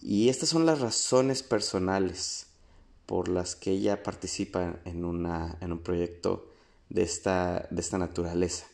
Y 0.00 0.30
estas 0.30 0.48
son 0.48 0.64
las 0.64 0.80
razones 0.80 1.42
personales 1.42 2.46
por 3.04 3.28
las 3.28 3.56
que 3.56 3.72
ella 3.72 4.02
participa 4.02 4.80
en, 4.86 5.04
una, 5.04 5.58
en 5.60 5.72
un 5.72 5.80
proyecto 5.80 6.48
de 6.88 7.02
esta, 7.02 7.68
de 7.70 7.82
esta 7.82 7.98
naturaleza. 7.98 8.64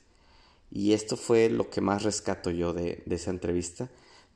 Y 0.71 0.93
esto 0.93 1.17
fue 1.17 1.51
lo 1.51 1.71
que 1.71 1.81
más 1.81 2.05
rescato 2.05 2.53
yo 2.53 2.73
de, 2.73 3.03
esa 3.11 3.33
entrevista. 3.33 3.91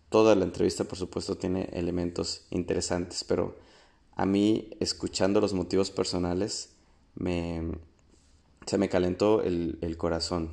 Toda 0.08 0.34
la 0.34 0.44
entrevista, 0.44 0.82
por 0.82 0.98
supuesto, 0.98 1.38
tiene 1.38 1.68
elementos 1.72 2.46
interesantes, 2.50 3.22
pero 3.22 3.56
a 4.16 4.26
mí, 4.26 4.70
escuchando 4.80 5.40
los 5.40 5.52
motivos 5.52 5.92
personales, 5.92 6.70
me, 7.14 7.62
se 8.66 8.79
me 8.79 8.88
calentó 8.88 9.42
el, 9.42 9.96
corazón. 9.96 10.51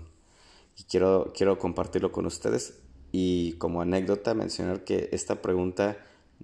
Y 0.78 0.84
quiero, 0.84 1.32
quiero 1.36 1.58
compartirlo 1.58 2.12
con 2.12 2.26
ustedes. 2.26 2.82
Y 3.12 3.54
como 3.54 3.82
anécdota, 3.82 4.34
mencionar 4.34 4.84
que 4.84 5.10
esta 5.12 5.41
pregunta 5.41 5.98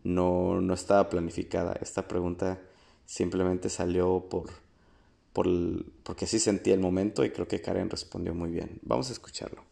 no, 0.04 0.62
no 0.62 0.74
estaba 0.74 1.10
planificada. 1.10 1.74
Esta 1.82 2.08
pregunta 2.08 2.60
simplemente 3.06 3.70
salió 3.70 4.28
por, 4.30 4.50
porque 6.04 6.26
así 6.26 6.40
sentía 6.40 6.74
el 6.74 6.80
momento 6.80 7.24
y 7.26 7.32
creo 7.32 7.48
que 7.48 7.62
Karen 7.62 7.90
respondió 7.90 8.34
muy 8.34 8.50
bien. 8.50 8.80
Vamos 8.84 9.10
a 9.10 9.14
escucharlo. 9.14 9.64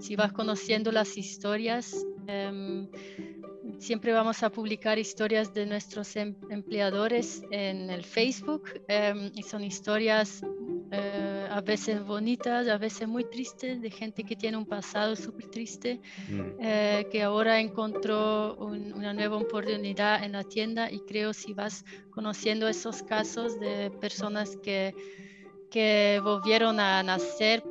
Si 0.00 0.16
vas 0.16 0.32
conociendo 0.32 0.92
las 0.92 1.16
historias, 1.16 2.04
em, 2.26 2.88
siempre 3.78 4.12
vamos 4.12 4.42
a 4.42 4.50
publicar 4.50 4.98
historias 4.98 5.52
de 5.52 5.66
nuestros 5.66 6.16
em, 6.16 6.34
empleadores 6.50 7.42
en 7.50 7.90
el 7.90 8.04
Facebook 8.04 8.70
em, 8.88 9.30
y 9.34 9.42
son 9.42 9.64
historias 9.64 10.42
eh, 10.90 11.48
a 11.50 11.60
veces 11.60 12.04
bonitas, 12.04 12.68
a 12.68 12.78
veces 12.78 13.08
muy 13.08 13.24
tristes, 13.24 13.80
de 13.80 13.90
gente 13.90 14.22
que 14.22 14.36
tiene 14.36 14.56
un 14.56 14.66
pasado 14.66 15.16
súper 15.16 15.48
triste, 15.48 16.00
mm. 16.28 16.40
eh, 16.60 17.06
que 17.10 17.22
ahora 17.22 17.58
encontró 17.58 18.56
una 18.56 19.12
nueva 19.12 19.36
oportunidad 19.38 20.22
en 20.22 20.32
la 20.32 20.44
tienda 20.44 20.90
y 20.90 21.00
creo 21.00 21.32
si 21.32 21.52
vas 21.52 21.84
conociendo 22.10 22.68
esos 22.68 23.02
casos 23.02 23.58
de 23.58 23.90
personas 24.00 24.56
que, 24.62 24.94
que 25.70 26.20
volvieron 26.22 26.78
a 26.78 27.02
nacer 27.02 27.64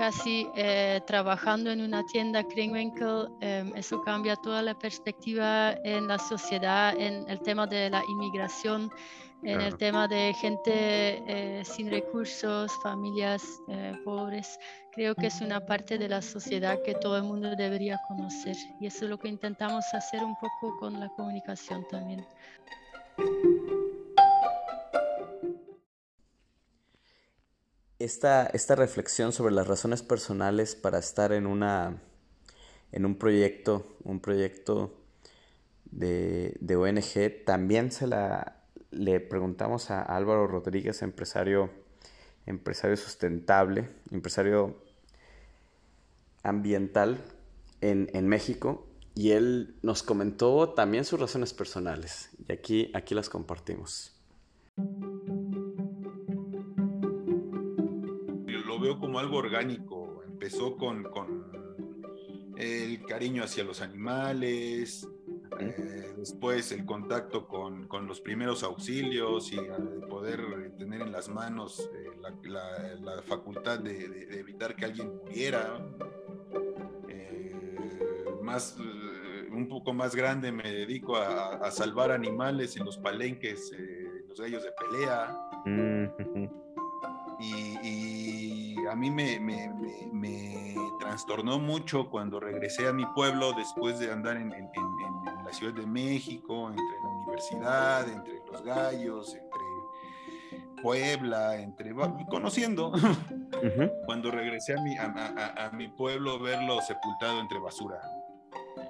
casi 0.00 0.48
eh, 0.56 1.02
trabajando 1.06 1.70
en 1.70 1.82
una 1.82 2.06
tienda 2.06 2.42
Kringwinkel, 2.42 3.28
eso 3.76 4.00
cambia 4.00 4.34
toda 4.34 4.62
la 4.62 4.72
perspectiva 4.72 5.74
en 5.84 6.08
la 6.08 6.18
sociedad, 6.18 6.98
en 6.98 7.28
el 7.28 7.38
tema 7.40 7.66
de 7.66 7.90
la 7.90 8.02
inmigración 8.08 8.90
en 9.42 9.60
el 9.60 9.76
tema 9.76 10.06
de 10.06 10.34
gente 10.34 10.72
eh, 11.26 11.64
sin 11.64 11.90
recursos, 11.90 12.72
familias 12.82 13.42
eh, 13.68 13.94
pobres. 14.04 14.58
Creo 14.92 15.14
que 15.14 15.28
es 15.28 15.40
una 15.40 15.64
parte 15.64 15.98
de 15.98 16.08
la 16.08 16.20
sociedad 16.20 16.78
que 16.84 16.94
todo 16.94 17.16
el 17.16 17.22
mundo 17.22 17.54
debería 17.56 17.98
conocer 18.08 18.56
y 18.80 18.86
eso 18.86 19.04
es 19.04 19.10
lo 19.10 19.18
que 19.18 19.28
intentamos 19.28 19.84
hacer 19.92 20.22
un 20.22 20.34
poco 20.36 20.76
con 20.78 20.98
la 20.98 21.08
comunicación 21.10 21.86
también. 21.88 22.26
Esta, 28.00 28.46
esta 28.46 28.76
reflexión 28.76 29.30
sobre 29.30 29.52
las 29.52 29.68
razones 29.68 30.02
personales 30.02 30.74
para 30.74 30.98
estar 30.98 31.32
en, 31.32 31.46
una, 31.46 32.00
en 32.92 33.04
un 33.04 33.16
proyecto, 33.16 33.94
un 34.04 34.20
proyecto 34.20 34.94
de, 35.90 36.56
de 36.60 36.76
ONG, 36.76 37.44
también 37.44 37.92
se 37.92 38.06
la, 38.06 38.56
le 38.90 39.20
preguntamos 39.20 39.90
a 39.90 40.00
Álvaro 40.00 40.46
Rodríguez, 40.46 41.02
empresario, 41.02 41.68
empresario 42.46 42.96
sustentable, 42.96 43.90
empresario 44.10 44.82
ambiental 46.42 47.18
en, 47.82 48.08
en, 48.14 48.26
México, 48.28 48.86
y 49.14 49.32
él 49.32 49.76
nos 49.82 50.02
comentó 50.02 50.70
también 50.70 51.04
sus 51.04 51.20
razones 51.20 51.52
personales, 51.52 52.30
y 52.48 52.50
aquí, 52.50 52.90
aquí 52.94 53.14
las 53.14 53.28
compartimos. 53.28 54.16
Veo 58.80 58.98
como 58.98 59.18
algo 59.18 59.36
orgánico, 59.36 60.22
empezó 60.26 60.76
con, 60.76 61.04
con 61.04 61.44
el 62.56 63.04
cariño 63.04 63.42
hacia 63.44 63.64
los 63.64 63.80
animales, 63.80 65.08
eh, 65.58 66.12
después 66.16 66.72
el 66.72 66.84
contacto 66.84 67.46
con, 67.46 67.86
con, 67.86 68.06
los 68.06 68.20
primeros 68.20 68.62
auxilios 68.62 69.52
y 69.52 69.58
poder 70.08 70.74
tener 70.78 71.02
en 71.02 71.12
las 71.12 71.28
manos 71.28 71.90
eh, 71.94 72.10
la, 72.44 72.94
la, 73.00 73.22
facultad 73.22 73.78
de, 73.80 74.38
evitar 74.38 74.76
que 74.76 74.84
alguien 74.84 75.16
muriera. 75.16 75.78
Eh, 77.08 77.54
más, 78.42 78.76
un 79.50 79.68
poco 79.68 79.92
más 79.92 80.14
grande 80.14 80.52
me 80.52 80.70
dedico 80.70 81.16
a, 81.16 81.70
salvar 81.70 82.10
animales 82.10 82.76
en 82.76 82.84
los 82.84 82.96
palenques, 82.98 83.72
los 84.28 84.40
gallos 84.40 84.62
de 84.62 84.72
pelea. 84.72 85.36
Mm, 85.66 86.04
y, 86.34 86.50
a 88.90 88.96
mí 88.96 89.10
me, 89.10 89.38
me, 89.40 89.72
me, 90.12 90.74
trastornó 90.98 91.58
mucho 91.58 92.10
cuando 92.10 92.40
regresé 92.40 92.88
a 92.88 92.92
mi 92.92 93.06
pueblo 93.06 93.52
después 93.52 93.98
de 93.98 94.10
andar 94.10 94.36
en, 94.36 94.52
en 94.52 94.70
Ciudad 95.52 95.74
de 95.74 95.86
México, 95.86 96.68
entre 96.68 96.98
la 97.02 97.08
universidad, 97.08 98.08
entre 98.08 98.40
los 98.50 98.62
gallos, 98.62 99.34
entre 99.34 99.60
Puebla, 100.82 101.56
entre 101.56 101.94
conociendo. 102.30 102.92
Cuando 104.06 104.30
regresé 104.30 104.72
a 104.78 104.82
mi, 104.82 104.96
a, 104.96 105.70
mi 105.74 105.88
pueblo, 105.88 106.38
verlo 106.38 106.80
sepultado 106.80 107.40
entre 107.40 107.58
basura. 107.58 108.00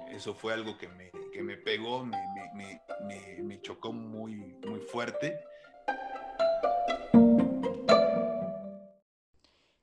Eso 0.09 0.33
fue 0.33 0.53
algo 0.53 0.77
que 0.77 0.87
me, 0.87 1.11
que 1.33 1.43
me 1.43 1.57
pegó, 1.57 2.05
me, 2.05 2.17
me, 2.55 2.81
me 3.43 3.61
chocó 3.61 3.91
muy, 3.91 4.35
muy 4.65 4.79
fuerte. 4.79 5.43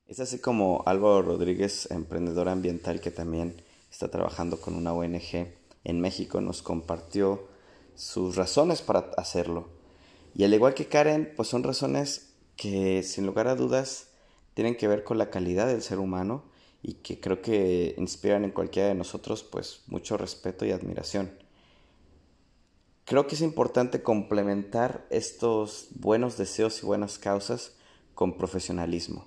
Es 0.08 0.20
así 0.20 0.38
como 0.38 0.82
Álvaro 0.86 1.20
Rodríguez, 1.20 1.90
emprendedor 1.90 2.48
ambiental 2.48 2.98
que 2.98 3.10
también 3.10 3.60
está 3.90 4.10
trabajando 4.10 4.58
con 4.58 4.74
una 4.74 4.94
ONG 4.94 5.52
en 5.84 6.00
México 6.00 6.40
nos 6.40 6.62
compartió 6.62 7.46
sus 7.94 8.34
razones 8.36 8.80
para 8.80 9.10
hacerlo. 9.18 9.68
Y 10.34 10.44
al 10.44 10.54
igual 10.54 10.72
que 10.72 10.86
Karen, 10.86 11.34
pues 11.36 11.48
son 11.48 11.62
razones 11.62 12.30
que 12.56 13.02
sin 13.02 13.26
lugar 13.26 13.48
a 13.48 13.54
dudas 13.54 14.08
tienen 14.54 14.76
que 14.76 14.88
ver 14.88 15.04
con 15.04 15.18
la 15.18 15.28
calidad 15.28 15.66
del 15.66 15.82
ser 15.82 15.98
humano 15.98 16.44
y 16.82 16.94
que 16.94 17.20
creo 17.20 17.42
que 17.42 17.94
inspiran 17.98 18.44
en 18.44 18.50
cualquiera 18.50 18.88
de 18.88 18.94
nosotros 18.94 19.42
pues 19.42 19.82
mucho 19.88 20.16
respeto 20.16 20.64
y 20.64 20.72
admiración. 20.72 21.30
Creo 23.04 23.26
que 23.26 23.34
es 23.34 23.42
importante 23.42 24.02
complementar 24.02 25.06
estos 25.10 25.88
buenos 25.96 26.38
deseos 26.38 26.82
y 26.82 26.86
buenas 26.86 27.18
causas 27.18 27.74
con 28.14 28.38
profesionalismo. 28.38 29.26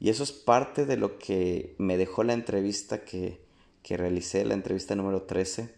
Y 0.00 0.10
eso 0.10 0.22
es 0.22 0.32
parte 0.32 0.86
de 0.86 0.96
lo 0.96 1.18
que 1.18 1.74
me 1.78 1.96
dejó 1.96 2.22
la 2.22 2.32
entrevista 2.32 3.04
que, 3.04 3.40
que 3.82 3.96
realicé, 3.96 4.44
la 4.44 4.54
entrevista 4.54 4.94
número 4.94 5.22
13, 5.22 5.74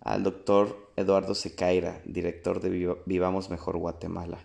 al 0.00 0.24
doctor 0.24 0.90
Eduardo 0.96 1.34
Secaira, 1.34 2.00
director 2.04 2.60
de 2.60 2.96
Vivamos 3.06 3.50
Mejor 3.50 3.76
Guatemala. 3.76 4.44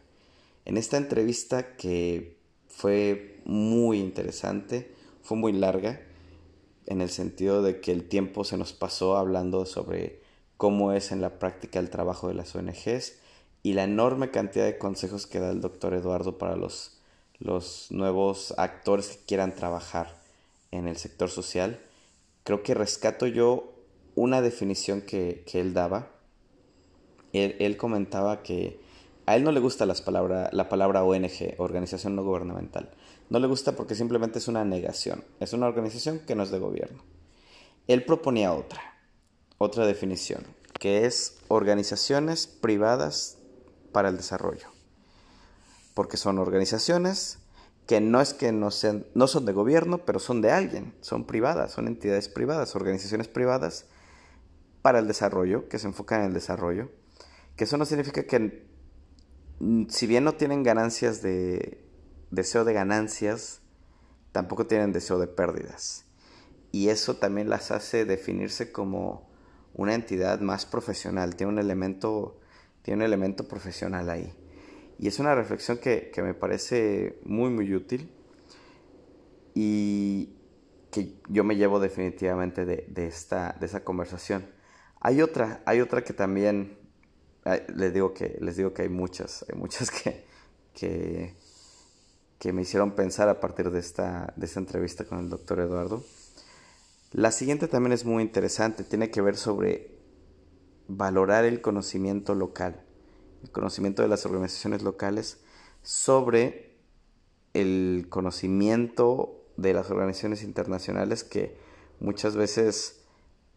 En 0.66 0.78
esta 0.78 0.98
entrevista 0.98 1.76
que 1.76 2.38
fue 2.68 3.42
muy 3.46 4.00
interesante, 4.00 4.94
fue 5.24 5.38
muy 5.38 5.54
larga, 5.54 6.02
en 6.86 7.02
el 7.02 7.10
sentido 7.10 7.62
de 7.62 7.82
que 7.82 7.92
el 7.92 8.08
tiempo 8.08 8.44
se 8.44 8.58
nos 8.58 8.74
pasó 8.74 9.18
hablando 9.18 9.66
sobre 9.66 10.22
cómo 10.58 10.94
es 10.94 11.12
en 11.12 11.22
la 11.22 11.40
práctica 11.40 11.80
el 11.80 11.90
trabajo 11.90 12.28
de 12.28 12.34
las 12.34 12.56
ONGs 12.56 13.20
y 13.64 13.74
la 13.74 13.84
enorme 13.84 14.32
cantidad 14.32 14.66
de 14.66 14.78
consejos 14.78 15.28
que 15.28 15.40
da 15.40 15.52
el 15.52 15.62
doctor 15.62 15.94
Eduardo 15.94 16.38
para 16.38 16.56
los, 16.56 16.97
los 17.40 17.88
nuevos 17.92 18.54
actores 18.58 19.10
que 19.10 19.26
quieran 19.26 19.56
trabajar 19.56 20.18
en 20.72 20.88
el 20.88 20.98
sector 20.98 21.30
social. 21.30 21.80
Creo 22.44 22.64
que 22.64 22.74
rescato 22.74 23.28
yo 23.28 23.74
una 24.16 24.42
definición 24.42 25.02
que, 25.02 25.44
él 25.54 25.74
daba. 25.74 26.10
Él, 27.34 27.78
comentaba 27.78 28.42
que 28.42 28.80
a 29.26 29.36
él 29.36 29.44
no 29.44 29.52
le 29.52 29.60
gusta 29.60 29.86
las 29.86 30.02
palabra, 30.02 30.50
la 30.52 30.70
palabra 30.70 31.04
ONG, 31.04 31.56
organización 31.58 32.16
no 32.16 32.24
gubernamental. 32.24 32.90
No 33.30 33.40
le 33.40 33.48
gusta 33.48 33.74
porque 33.74 33.94
simplemente 33.94 34.40
es 34.40 34.48
una 34.48 34.66
negación. 34.66 35.24
Es 35.40 35.54
una 35.54 35.68
organización 35.68 36.20
que 36.20 36.36
no 36.36 36.44
es 36.44 36.50
de 36.50 36.60
gobierno. 36.60 37.04
Él 37.88 38.04
proponía 38.06 38.54
otra, 38.54 38.82
otra 39.58 39.86
definición, 39.86 40.46
que 40.80 41.06
es 41.06 41.38
organizaciones 41.48 42.48
privadas 42.48 43.38
para 43.92 44.10
el 44.10 44.18
desarrollo. 44.18 44.77
Porque 45.98 46.16
son 46.16 46.38
organizaciones 46.38 47.40
que 47.88 48.02
no 48.02 48.22
es 48.22 48.36
que 48.36 48.52
no, 48.52 48.70
sean, 48.70 49.08
no 49.16 49.26
son 49.26 49.46
de 49.46 49.52
gobierno, 49.52 50.06
pero 50.06 50.20
son 50.20 50.44
de 50.44 50.52
alguien, 50.52 50.94
son 51.02 51.26
privadas, 51.26 51.72
son 51.72 51.88
entidades 51.88 52.30
privadas, 52.30 52.76
organizaciones 52.76 53.28
privadas 53.28 53.88
para 54.84 55.00
el 55.00 55.08
desarrollo, 55.08 55.68
que 55.70 55.80
se 55.80 55.88
enfocan 55.88 56.20
en 56.20 56.28
el 56.28 56.34
desarrollo, 56.34 56.92
que 57.56 57.64
eso 57.64 57.78
no 57.78 57.86
significa 57.86 58.28
que 58.28 58.68
mm, 59.58 59.88
si 59.90 60.06
bien 60.06 60.24
no 60.24 60.36
tienen 60.36 60.62
ganancias 60.62 61.24
de 61.24 61.84
deseo 62.30 62.64
de 62.64 62.74
ganancias, 62.74 63.62
tampoco 64.34 64.68
tienen 64.68 64.92
deseo 64.92 65.18
de 65.18 65.26
pérdidas. 65.26 66.06
Y 66.72 66.90
eso 66.90 67.16
también 67.16 67.50
las 67.50 67.72
hace 67.72 68.06
definirse 68.06 68.72
como 68.72 69.32
una 69.74 69.96
entidad 69.96 70.42
más 70.42 70.68
profesional, 70.68 71.36
tiene 71.36 71.54
un 71.54 71.58
elemento, 71.58 72.40
tiene 72.84 72.98
un 72.98 73.06
elemento 73.08 73.48
profesional 73.48 74.12
ahí. 74.12 74.32
Y 75.00 75.08
es 75.08 75.20
una 75.20 75.36
reflexión 75.36 75.78
que, 75.78 76.12
me 76.18 76.34
parece 76.34 77.20
muy, 77.24 77.50
muy 77.50 77.74
útil 77.74 78.10
y 79.54 80.34
que 80.92 81.20
yo 81.30 81.44
me 81.44 81.56
llevo 81.56 81.80
definitivamente 81.80 82.66
de, 82.66 83.08
esta, 83.08 83.56
de 83.60 83.66
esa 83.68 83.84
conversación. 83.84 84.50
Hay 85.00 85.22
otra, 85.22 85.62
hay 85.66 85.82
otra 85.82 86.04
que 86.04 86.14
también, 86.14 86.78
les 87.76 87.94
digo 87.94 88.14
que, 88.14 88.38
les 88.42 88.58
digo 88.58 88.74
que 88.74 88.84
hay 88.84 88.90
muchas, 88.90 89.46
hay 89.48 89.58
muchas 89.58 89.92
que, 90.04 90.26
que, 90.74 91.36
que 92.40 92.54
me 92.54 92.64
hicieron 92.64 92.92
pensar 92.92 93.30
a 93.30 93.40
partir 93.40 93.70
de 93.70 93.80
esta, 93.80 94.34
de 94.36 94.46
esta 94.46 94.60
entrevista 94.60 95.06
con 95.06 95.20
el 95.20 95.30
doctor 95.30 95.60
Eduardo. 95.60 96.04
La 97.12 97.32
siguiente 97.32 97.68
también 97.68 97.94
es 97.94 98.04
muy 98.04 98.24
interesante, 98.24 98.84
tiene 98.84 99.12
que 99.12 99.22
ver 99.22 99.38
sobre 99.38 99.96
valorar 100.88 101.46
el 101.46 101.62
conocimiento 101.62 102.36
local, 102.36 102.84
el 103.44 103.52
conocimiento 103.52 104.02
de 104.02 104.08
las 104.08 104.26
organizaciones 104.26 104.82
locales 104.84 105.40
sobre 105.82 106.78
el 107.54 108.08
conocimiento 108.10 109.46
de 109.58 109.74
las 109.74 109.90
organizaciones 109.90 110.44
internacionales 110.44 111.24
que 111.24 111.58
muchas 112.00 112.36
veces 112.36 113.02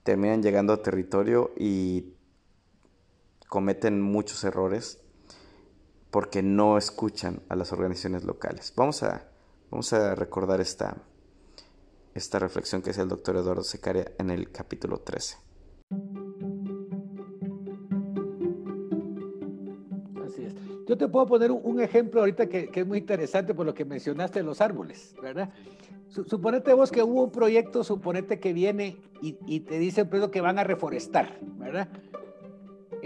terminan 0.03 0.43
llegando 0.43 0.73
a 0.73 0.83
territorio 0.83 1.53
y 1.57 2.14
cometen 3.49 4.01
muchos 4.01 4.45
errores 4.45 4.99
porque 6.11 6.43
no 6.43 6.79
escuchan 6.79 7.43
a 7.49 7.57
las 7.57 7.73
organizaciones 7.73 8.25
locales. 8.25 8.73
Vamos 8.77 9.03
a, 9.03 9.29
vamos 9.71 9.93
a 9.93 10.14
recordar 10.14 10.61
esta, 10.61 10.97
esta 12.14 12.38
reflexión 12.38 12.83
que 12.83 12.90
hace 12.90 13.03
el 13.03 13.09
doctor 13.09 13.37
Eduardo 13.37 13.62
Secaria 13.62 14.11
en 14.19 14.31
el 14.31 14.51
capítulo 14.51 15.01
13. 15.01 15.50
Así. 20.33 20.49
Yo 20.87 20.97
te 20.97 21.09
puedo 21.09 21.27
poner 21.27 21.51
un, 21.51 21.81
ejemplo 21.81 22.21
ahorita 22.21 22.49
que, 22.49 22.71
es 22.73 22.87
muy 22.87 22.99
interesante 22.99 23.55
por 23.55 23.66
lo 23.66 23.75
que 23.75 23.85
mencionaste 23.85 24.40
de 24.40 24.45
los 24.45 24.61
árboles, 24.61 25.14
¿verdad? 25.23 25.51
Suponete 26.09 26.73
vos 26.73 26.90
que 26.90 27.03
hubo 27.03 27.25
un 27.25 27.31
proyecto, 27.31 27.85
suponete 27.85 28.40
que 28.40 28.53
viene 28.53 28.97
y, 29.23 29.37
y 29.47 29.61
te 29.61 29.79
dicen 29.79 30.09
pues, 30.09 30.27
que 30.29 30.40
van 30.40 30.59
a 30.59 30.64
reforestar, 30.64 31.38
¿verdad? 31.59 31.88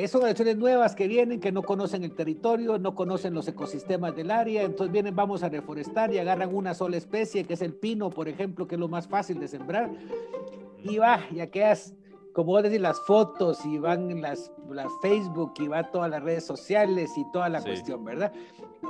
son 0.08 0.22
organizaciones 0.22 0.56
nuevas 0.56 0.94
que 0.94 1.06
vienen, 1.06 1.40
que 1.40 1.52
no 1.52 1.62
conocen 1.62 2.04
el 2.04 2.12
territorio, 2.12 2.78
no 2.78 2.94
conocen 2.94 3.32
los 3.32 3.46
ecosistemas 3.46 4.14
del 4.16 4.30
área, 4.30 4.62
entonces 4.62 4.92
vienen, 4.92 5.14
vamos 5.14 5.42
a 5.42 5.48
reforestar 5.48 6.12
y 6.12 6.18
agarran 6.18 6.54
una 6.54 6.74
sola 6.74 6.96
especie, 6.96 7.44
que 7.44 7.54
es 7.54 7.62
el 7.62 7.74
pino, 7.74 8.10
por 8.10 8.28
ejemplo, 8.28 8.66
que 8.66 8.74
es 8.74 8.80
lo 8.80 8.88
más 8.88 9.06
fácil 9.06 9.38
de 9.38 9.48
sembrar, 9.48 9.90
y 10.82 10.98
va, 10.98 11.20
ya 11.30 11.46
quedas, 11.46 11.94
como 12.34 12.52
vos 12.52 12.64
decís, 12.64 12.80
las 12.80 13.00
fotos, 13.00 13.64
y 13.64 13.78
van 13.78 14.20
las, 14.20 14.52
las 14.68 14.88
Facebook, 15.00 15.54
y 15.58 15.68
va 15.68 15.90
todas 15.90 16.10
las 16.10 16.22
redes 16.22 16.44
sociales 16.44 17.16
y 17.16 17.24
toda 17.32 17.48
la 17.48 17.62
cuestión, 17.62 18.04
¿verdad? 18.04 18.32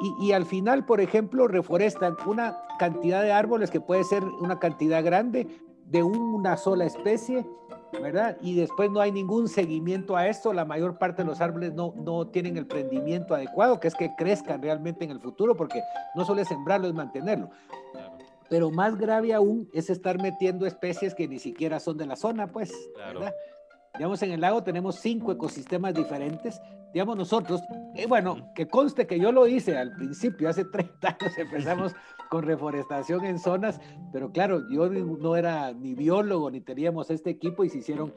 Y, 0.01 0.27
y, 0.27 0.33
al 0.33 0.47
final, 0.47 0.87
por 0.87 1.01
ejemplo, 1.01 1.47
reforestan 1.47 2.17
una 2.27 2.59
cantidad 2.79 3.23
de 3.23 3.33
árboles 3.33 3.71
que 3.71 3.81
puede 3.81 4.03
ser 4.03 4.25
una 4.25 4.59
cantidad 4.59 5.05
grande 5.05 5.47
de 5.87 6.03
una 6.03 6.57
sola 6.57 6.87
especie, 6.87 7.47
¿verdad? 8.01 8.39
Y 8.41 8.57
después 8.57 8.91
no 8.91 9.01
hay 9.01 9.13
ningún 9.13 9.49
seguimiento 9.49 10.17
a 10.17 10.27
esto, 10.27 10.53
la 10.55 10.65
mayor 10.65 10.99
parte 10.99 11.23
de 11.23 11.29
los 11.29 11.41
árboles 11.43 11.75
no, 11.75 11.93
no 11.97 12.27
tienen 12.29 12.57
el 12.57 12.67
prendimiento 12.67 13.35
adecuado, 13.35 13.79
que 13.79 13.89
es 13.89 13.95
que 13.95 14.15
crezcan 14.17 14.63
realmente 14.63 15.05
en 15.05 15.11
el 15.11 15.21
futuro, 15.21 15.55
porque 15.55 15.83
no 16.15 16.25
solo 16.25 16.41
es 16.41 16.49
sembrarlo, 16.49 16.89
es 16.89 16.95
mantenerlo. 16.95 17.51
Pero 18.55 18.71
más 18.71 18.97
grave 18.97 19.35
aún 19.35 19.69
es 19.73 19.91
estar 19.91 20.23
metiendo 20.23 20.65
especies 20.65 21.13
que 21.13 21.27
ni 21.27 21.41
siquiera 21.41 21.81
son 21.81 21.97
de 21.97 22.07
la 22.07 22.15
zona, 22.15 22.53
pues, 22.53 22.73
¿verdad? 22.97 23.35
Digamos, 23.97 24.23
en 24.23 24.31
el 24.31 24.43
lago 24.43 24.63
tenemos 24.63 24.95
cinco 25.01 25.33
ecosistemas 25.33 25.93
diferentes. 25.93 26.63
Digamos, 26.93 27.17
nosotros, 27.17 27.61
eh, 27.97 28.07
bueno, 28.07 28.53
que 28.55 28.69
conste 28.69 29.09
que 29.09 29.19
yo 29.19 29.33
lo 29.33 29.49
hice 29.49 29.77
al 29.77 29.91
principio, 29.97 30.49
hace 30.49 30.65
30 30.73 31.09
años 31.09 31.37
empezamos 31.37 31.97
con 32.31 32.45
reforestación 32.45 33.25
en 33.25 33.41
zonas, 33.41 33.81
pero 34.13 34.31
claro, 34.31 34.63
yo 34.71 34.89
no 34.89 35.35
era 35.35 35.73
ni 35.73 35.97
biólogo 35.97 36.49
ni 36.49 36.61
teníamos 36.61 37.11
este 37.11 37.31
equipo 37.31 37.65
y 37.65 37.71
se 37.71 37.79
hicieron, 37.79 38.15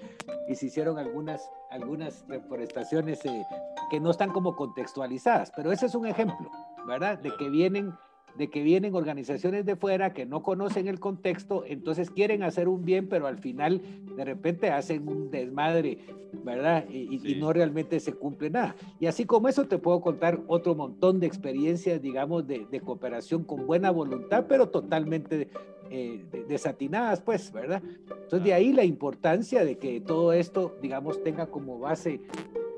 y 0.48 0.54
se 0.54 0.68
hicieron 0.68 1.00
algunas, 1.00 1.50
algunas 1.72 2.24
reforestaciones 2.28 3.26
eh, 3.26 3.44
que 3.90 4.00
no 4.00 4.12
están 4.12 4.32
como 4.32 4.56
contextualizadas, 4.56 5.52
pero 5.56 5.72
ese 5.72 5.88
es 5.88 5.96
un 5.96 6.06
ejemplo, 6.06 6.52
¿verdad? 6.86 7.18
De 7.18 7.36
que 7.38 7.50
vienen 7.50 7.92
de 8.38 8.50
que 8.50 8.62
vienen 8.62 8.96
organizaciones 8.96 9.66
de 9.66 9.76
fuera 9.76 10.14
que 10.14 10.26
no 10.26 10.44
conocen 10.44 10.88
el 10.88 11.00
contexto, 11.00 11.64
entonces 11.66 12.12
quieren 12.12 12.44
hacer 12.44 12.68
un 12.68 12.86
bien, 12.86 13.08
pero 13.08 13.28
al 13.28 13.38
final 13.40 13.82
de 14.16 14.26
repente 14.26 14.70
hacen 14.70 15.08
un 15.08 15.32
desmadre, 15.32 15.98
¿verdad? 16.44 16.86
Y, 16.90 17.36
no 17.36 17.54
realmente 17.54 18.00
se 18.00 18.14
cumple 18.14 18.50
nada. 18.50 18.76
Y 19.00 19.08
así 19.08 19.26
como 19.26 19.48
eso 19.48 19.66
te 19.66 19.78
puedo 19.78 20.02
contar 20.02 20.40
otro 20.48 20.76
montón 20.76 21.20
de 21.20 21.28
experiencias, 21.28 22.02
digamos, 22.02 22.48
de, 22.48 22.66
cooperación 22.84 23.44
con 23.44 23.66
buena 23.66 23.90
voluntad, 23.90 24.46
pero 24.48 24.70
totalmente 24.70 25.50
eh, 25.90 26.24
desatinadas, 26.48 27.22
pues, 27.22 27.52
¿verdad? 27.52 27.82
Entonces 28.10 28.44
de 28.44 28.54
ahí 28.54 28.72
la 28.72 28.84
importancia 28.84 29.66
de 29.66 29.78
que 29.78 30.00
todo 30.00 30.32
esto, 30.32 30.76
digamos, 30.82 31.24
tenga 31.24 31.48
como 31.48 31.80
base 31.80 32.22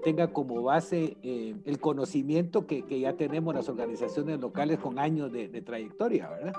tenga 0.03 0.31
como 0.33 0.61
base 0.63 1.17
eh, 1.23 1.55
el 1.65 1.79
conocimiento 1.79 2.65
que, 2.65 2.83
ya 2.99 3.13
tenemos 3.13 3.53
las 3.53 3.69
organizaciones 3.69 4.39
locales 4.39 4.79
con 4.79 4.99
años 4.99 5.31
de, 5.31 5.47
trayectoria, 5.61 6.29
¿verdad? 6.29 6.53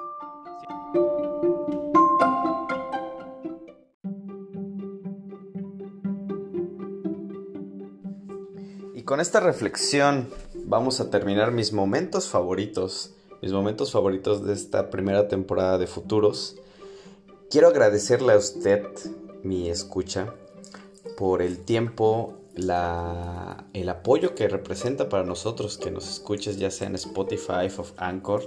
Y 8.95 9.03
con 9.03 9.21
esta 9.21 9.41
reflexión 9.41 10.29
vamos 10.67 11.01
a 11.01 11.11
terminar 11.11 11.53
mis 11.53 11.73
momentos 11.73 12.29
favoritos, 12.29 13.15
mis 13.43 13.53
momentos 13.53 13.93
favoritos 13.93 14.45
de 14.45 14.53
esta 14.53 14.91
primera 14.91 15.29
temporada 15.29 15.79
de 15.79 15.87
Futuros. 15.87 16.57
Quiero 17.51 17.69
agradecerle 17.69 18.35
a 18.35 18.37
usted, 18.37 18.85
mi 19.43 19.69
escucha, 19.69 20.35
por 21.17 21.43
el 21.43 21.59
tiempo 21.59 22.37
la, 22.61 23.65
el 23.73 23.89
apoyo 23.89 24.35
que 24.35 24.49
representa 24.49 25.09
para 25.09 25.25
nosotros 25.25 25.79
que 25.79 25.91
nos 25.91 26.09
escuches, 26.09 26.59
ya 26.59 26.71
sea 26.71 26.89
en 26.89 26.95
Spotify 26.95 27.69
o 27.79 27.85
Anchor 27.97 28.43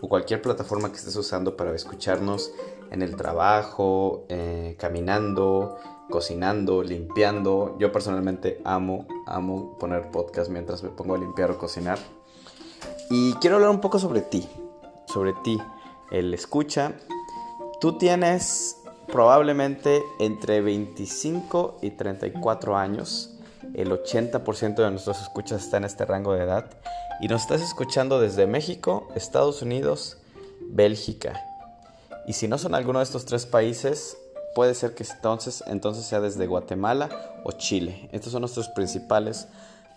o 0.00 0.08
cualquier 0.08 0.42
plataforma 0.42 0.90
que 0.90 0.96
estés 0.96 1.16
usando 1.16 1.56
para 1.56 1.74
escucharnos 1.74 2.52
en 2.90 3.02
el 3.02 3.16
trabajo, 3.16 4.24
eh, 4.28 4.76
caminando, 4.78 5.78
cocinando, 6.10 6.82
limpiando. 6.82 7.76
Yo 7.78 7.92
personalmente 7.92 8.60
amo, 8.64 9.06
amo 9.26 9.76
poner 9.78 10.10
podcast 10.10 10.50
mientras 10.50 10.82
me 10.82 10.90
pongo 10.90 11.14
a 11.14 11.18
limpiar 11.18 11.50
o 11.50 11.58
cocinar. 11.58 11.98
Y 13.10 13.34
quiero 13.34 13.56
hablar 13.56 13.70
un 13.70 13.80
poco 13.80 13.98
sobre 13.98 14.20
ti, 14.20 14.48
sobre 15.06 15.32
ti. 15.44 15.58
el 16.10 16.34
escucha. 16.34 16.92
Tú 17.80 17.98
tienes 17.98 18.82
probablemente 19.06 20.02
entre 20.18 20.60
25 20.60 21.78
y 21.82 21.90
34 21.90 22.76
años. 22.76 23.35
El 23.76 23.90
80% 23.90 24.74
de 24.76 24.90
nuestros 24.90 25.20
escuchas 25.20 25.62
está 25.62 25.76
en 25.76 25.84
este 25.84 26.06
rango 26.06 26.32
de 26.32 26.42
edad. 26.42 26.64
Y 27.20 27.28
nos 27.28 27.42
estás 27.42 27.60
escuchando 27.60 28.18
desde 28.18 28.46
México, 28.46 29.06
Estados 29.14 29.60
Unidos, 29.60 30.16
Bélgica. 30.62 31.44
Y 32.26 32.32
si 32.32 32.48
no 32.48 32.56
son 32.56 32.74
alguno 32.74 33.00
de 33.00 33.04
estos 33.04 33.26
tres 33.26 33.44
países, 33.44 34.16
puede 34.54 34.74
ser 34.74 34.94
que 34.94 35.04
entonces, 35.04 35.62
entonces 35.66 36.06
sea 36.06 36.20
desde 36.20 36.46
Guatemala 36.46 37.10
o 37.44 37.52
Chile. 37.52 38.08
Estos 38.12 38.32
son 38.32 38.40
nuestros 38.40 38.68
principales 38.70 39.46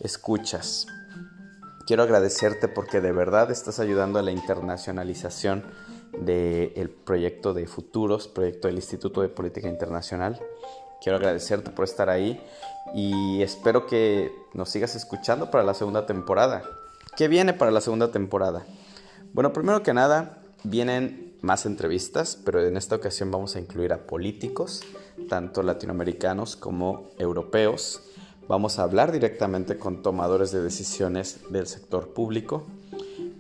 escuchas. 0.02 0.86
Quiero 1.88 2.04
agradecerte 2.04 2.68
porque 2.68 3.00
de 3.00 3.14
verdad 3.14 3.50
estás 3.50 3.80
ayudando 3.80 4.20
a 4.20 4.24
la 4.24 4.32
internacionalización 4.32 5.64
del 6.20 6.90
proyecto 6.90 7.54
de 7.54 7.66
futuros, 7.66 8.28
proyecto 8.28 8.68
del 8.68 8.76
Instituto 8.76 9.22
de 9.22 9.30
Política 9.30 9.70
Internacional. 9.70 10.38
Quiero 11.02 11.18
agradecerte 11.18 11.72
por 11.72 11.86
estar 11.86 12.10
ahí 12.10 12.44
y 12.94 13.42
espero 13.42 13.86
que 13.86 14.32
nos 14.54 14.70
sigas 14.70 14.96
escuchando 14.96 15.52
para 15.52 15.64
la 15.64 15.74
segunda 15.74 16.06
temporada. 16.06 16.64
¿Qué 17.16 17.28
viene 17.28 17.54
para 17.54 17.72
la 17.72 17.82
segunda 17.82 18.12
temporada? 18.12 18.66
Bueno, 19.34 19.54
primero 19.54 19.84
que 19.84 19.94
nada, 19.94 20.42
vienen 20.64 21.36
más 21.42 21.66
entrevistas, 21.66 22.38
pero 22.44 22.66
en 22.66 22.78
esta 22.78 22.96
ocasión 22.96 23.32
vamos 23.32 23.56
a 23.56 23.60
incluir 23.60 23.94
a 23.94 24.06
políticos, 24.08 24.84
tanto 25.30 25.64
latinoamericanos 25.64 26.56
como 26.56 27.10
europeos. 27.18 28.02
Vamos 28.48 28.80
a 28.80 28.84
hablar 28.84 29.12
directamente 29.12 29.78
con 29.78 30.02
tomadores 30.02 30.52
de 30.52 30.62
decisiones 30.62 31.40
del 31.50 31.68
sector 31.68 32.14
público 32.14 32.66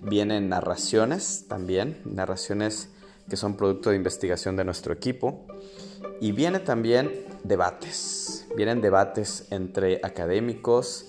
Vienen 0.02 0.48
narraciones 0.48 1.46
también, 1.48 2.00
narraciones 2.06 2.90
que 3.30 3.36
son 3.36 3.58
producto 3.58 3.90
de 3.90 3.98
investigación 3.98 4.56
de 4.56 4.64
nuestro 4.64 4.94
equipo. 4.94 5.46
Y 6.22 6.32
viene 6.32 6.60
también 6.60 7.26
debates. 7.44 8.39
Vienen 8.56 8.82
debates 8.82 9.48
entre 9.52 10.00
académicos 10.04 11.06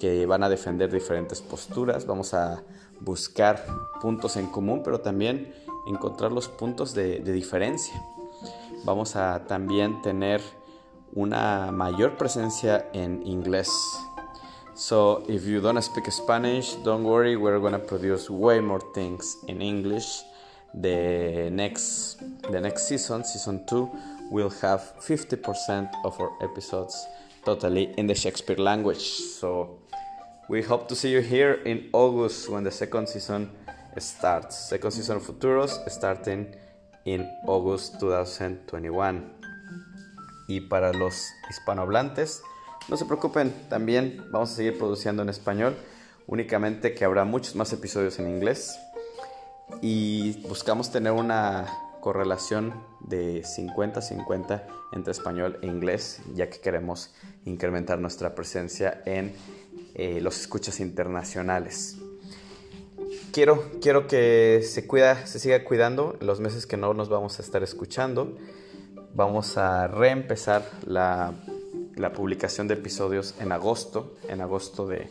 que 0.00 0.26
van 0.26 0.42
a 0.42 0.48
defender 0.48 0.90
diferentes 0.90 1.40
posturas. 1.40 2.06
Vamos 2.06 2.34
a 2.34 2.62
buscar 3.00 3.64
puntos 4.00 4.36
en 4.36 4.46
común, 4.46 4.82
pero 4.82 5.00
también 5.00 5.52
encontrar 5.86 6.32
los 6.32 6.48
puntos 6.48 6.94
de, 6.94 7.20
diferencia. 7.20 7.94
Vamos 8.84 9.16
a 9.16 9.44
también 9.46 10.00
tener 10.02 10.40
una 11.12 11.70
mayor 11.72 12.16
presencia 12.16 12.88
en 12.92 13.26
inglés. 13.26 13.70
So 14.74 15.22
if 15.28 15.44
you 15.44 15.60
don't 15.60 15.80
speak 15.82 16.10
Spanish, 16.10 16.76
don't 16.82 17.04
worry, 17.04 17.36
we're 17.36 17.58
gonna 17.58 17.78
produce 17.78 18.30
way 18.30 18.60
more 18.60 18.82
things 18.94 19.38
in 19.46 19.60
English. 19.60 20.24
The 20.72 21.50
next 21.50 22.20
the 22.50 22.60
next 22.60 22.86
season, 22.86 23.24
season 23.24 23.66
2, 23.66 23.90
we'll 24.30 24.50
have 24.62 24.94
50% 25.00 25.90
of 26.04 26.18
our 26.20 26.32
episodes 26.40 27.06
totally 27.44 27.92
in 27.96 28.06
the 28.06 28.14
Shakespeare 28.14 28.56
language. 28.56 29.02
So 29.02 29.80
we 30.48 30.62
hope 30.62 30.88
to 30.88 30.94
see 30.94 31.10
you 31.10 31.20
here 31.20 31.60
in 31.64 31.90
August 31.92 32.48
when 32.48 32.64
the 32.64 32.70
second 32.70 33.08
season 33.08 33.50
starts. 33.98 34.68
Second 34.68 34.92
season 34.92 35.16
of 35.16 35.26
Futuros 35.26 35.78
starting 35.90 36.54
in 37.04 37.28
August 37.46 37.98
2021. 38.00 39.34
Y 40.48 40.60
para 40.62 40.92
los 40.92 41.28
hispanohablantes, 41.48 42.42
no 42.88 42.96
se 42.96 43.04
preocupen, 43.04 43.52
también 43.68 44.24
vamos 44.30 44.50
a 44.50 44.54
seguir 44.56 44.78
produciendo 44.78 45.22
en 45.22 45.28
español, 45.28 45.76
únicamente 46.26 46.92
que 46.92 47.04
habrá 47.04 47.24
muchos 47.24 47.54
más 47.54 47.72
episodios 47.72 48.18
en 48.18 48.28
inglés. 48.28 48.76
Y 49.80 50.40
buscamos 50.48 50.90
tener 50.90 51.12
una 51.12 51.68
correlación 52.00 52.74
de 53.00 53.42
50-50 53.42 54.64
entre 54.92 55.12
español 55.12 55.58
e 55.62 55.66
inglés, 55.66 56.20
ya 56.34 56.50
que 56.50 56.60
queremos 56.60 57.14
incrementar 57.44 57.98
nuestra 57.98 58.34
presencia 58.34 59.02
en 59.06 59.32
eh, 59.94 60.20
los 60.20 60.40
escuchas 60.40 60.80
internacionales. 60.80 61.98
Quiero, 63.32 63.70
quiero 63.80 64.06
que 64.06 64.62
se, 64.64 64.86
cuida, 64.86 65.26
se 65.26 65.38
siga 65.38 65.64
cuidando 65.64 66.16
los 66.20 66.40
meses 66.40 66.66
que 66.66 66.76
no 66.76 66.94
nos 66.94 67.08
vamos 67.08 67.38
a 67.38 67.42
estar 67.42 67.62
escuchando. 67.62 68.36
Vamos 69.14 69.56
a 69.56 69.88
reempezar 69.88 70.64
la 70.86 71.34
publicación 72.14 72.68
de 72.68 72.74
episodios 72.74 73.34
en 73.40 73.52
agosto, 73.52 74.16
en 74.28 74.40
agosto 74.40 74.86
de, 74.86 75.10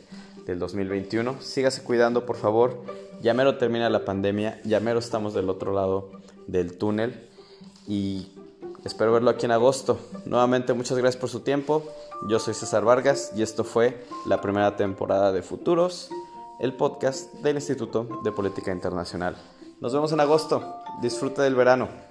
del 0.50 0.60
2021. 0.60 1.42
Sígase 1.42 1.84
cuidando, 1.84 2.26
por 2.26 2.36
favor. 2.36 2.84
Ya 3.22 3.34
mero 3.34 3.58
termina 3.58 3.90
la 3.90 4.04
pandemia, 4.06 4.60
ya 4.64 4.80
mero 4.80 5.00
estamos 5.00 5.34
del 5.34 5.50
otro 5.50 5.74
lado 5.74 6.10
del 6.52 6.78
túnel 6.78 7.30
y 7.88 8.28
espero 8.86 9.12
verlo 9.12 9.30
aquí 9.30 9.46
en 9.46 9.52
agosto. 9.52 10.00
Nuevamente, 10.26 10.74
muchas 10.74 10.98
gracias 10.98 11.20
por 11.20 11.30
su 11.30 11.42
tiempo. 11.42 11.84
Yo 12.30 12.40
soy 12.40 12.54
César 12.54 12.84
Vargas 12.84 13.32
y 13.36 13.42
esto 13.42 13.64
fue 13.64 14.04
la 14.26 14.42
primera 14.42 14.76
temporada 14.76 15.32
de 15.32 15.42
Futuros, 15.42 16.10
el 16.60 16.74
podcast 16.74 17.34
del 17.36 17.56
Instituto 17.56 18.22
de 18.24 18.32
Política 18.32 18.72
Internacional. 18.72 19.38
Nos 19.80 19.94
vemos 19.94 20.12
en 20.12 20.20
agosto. 20.20 20.76
Disfruta 21.02 21.44
del 21.44 21.56
verano. 21.56 22.09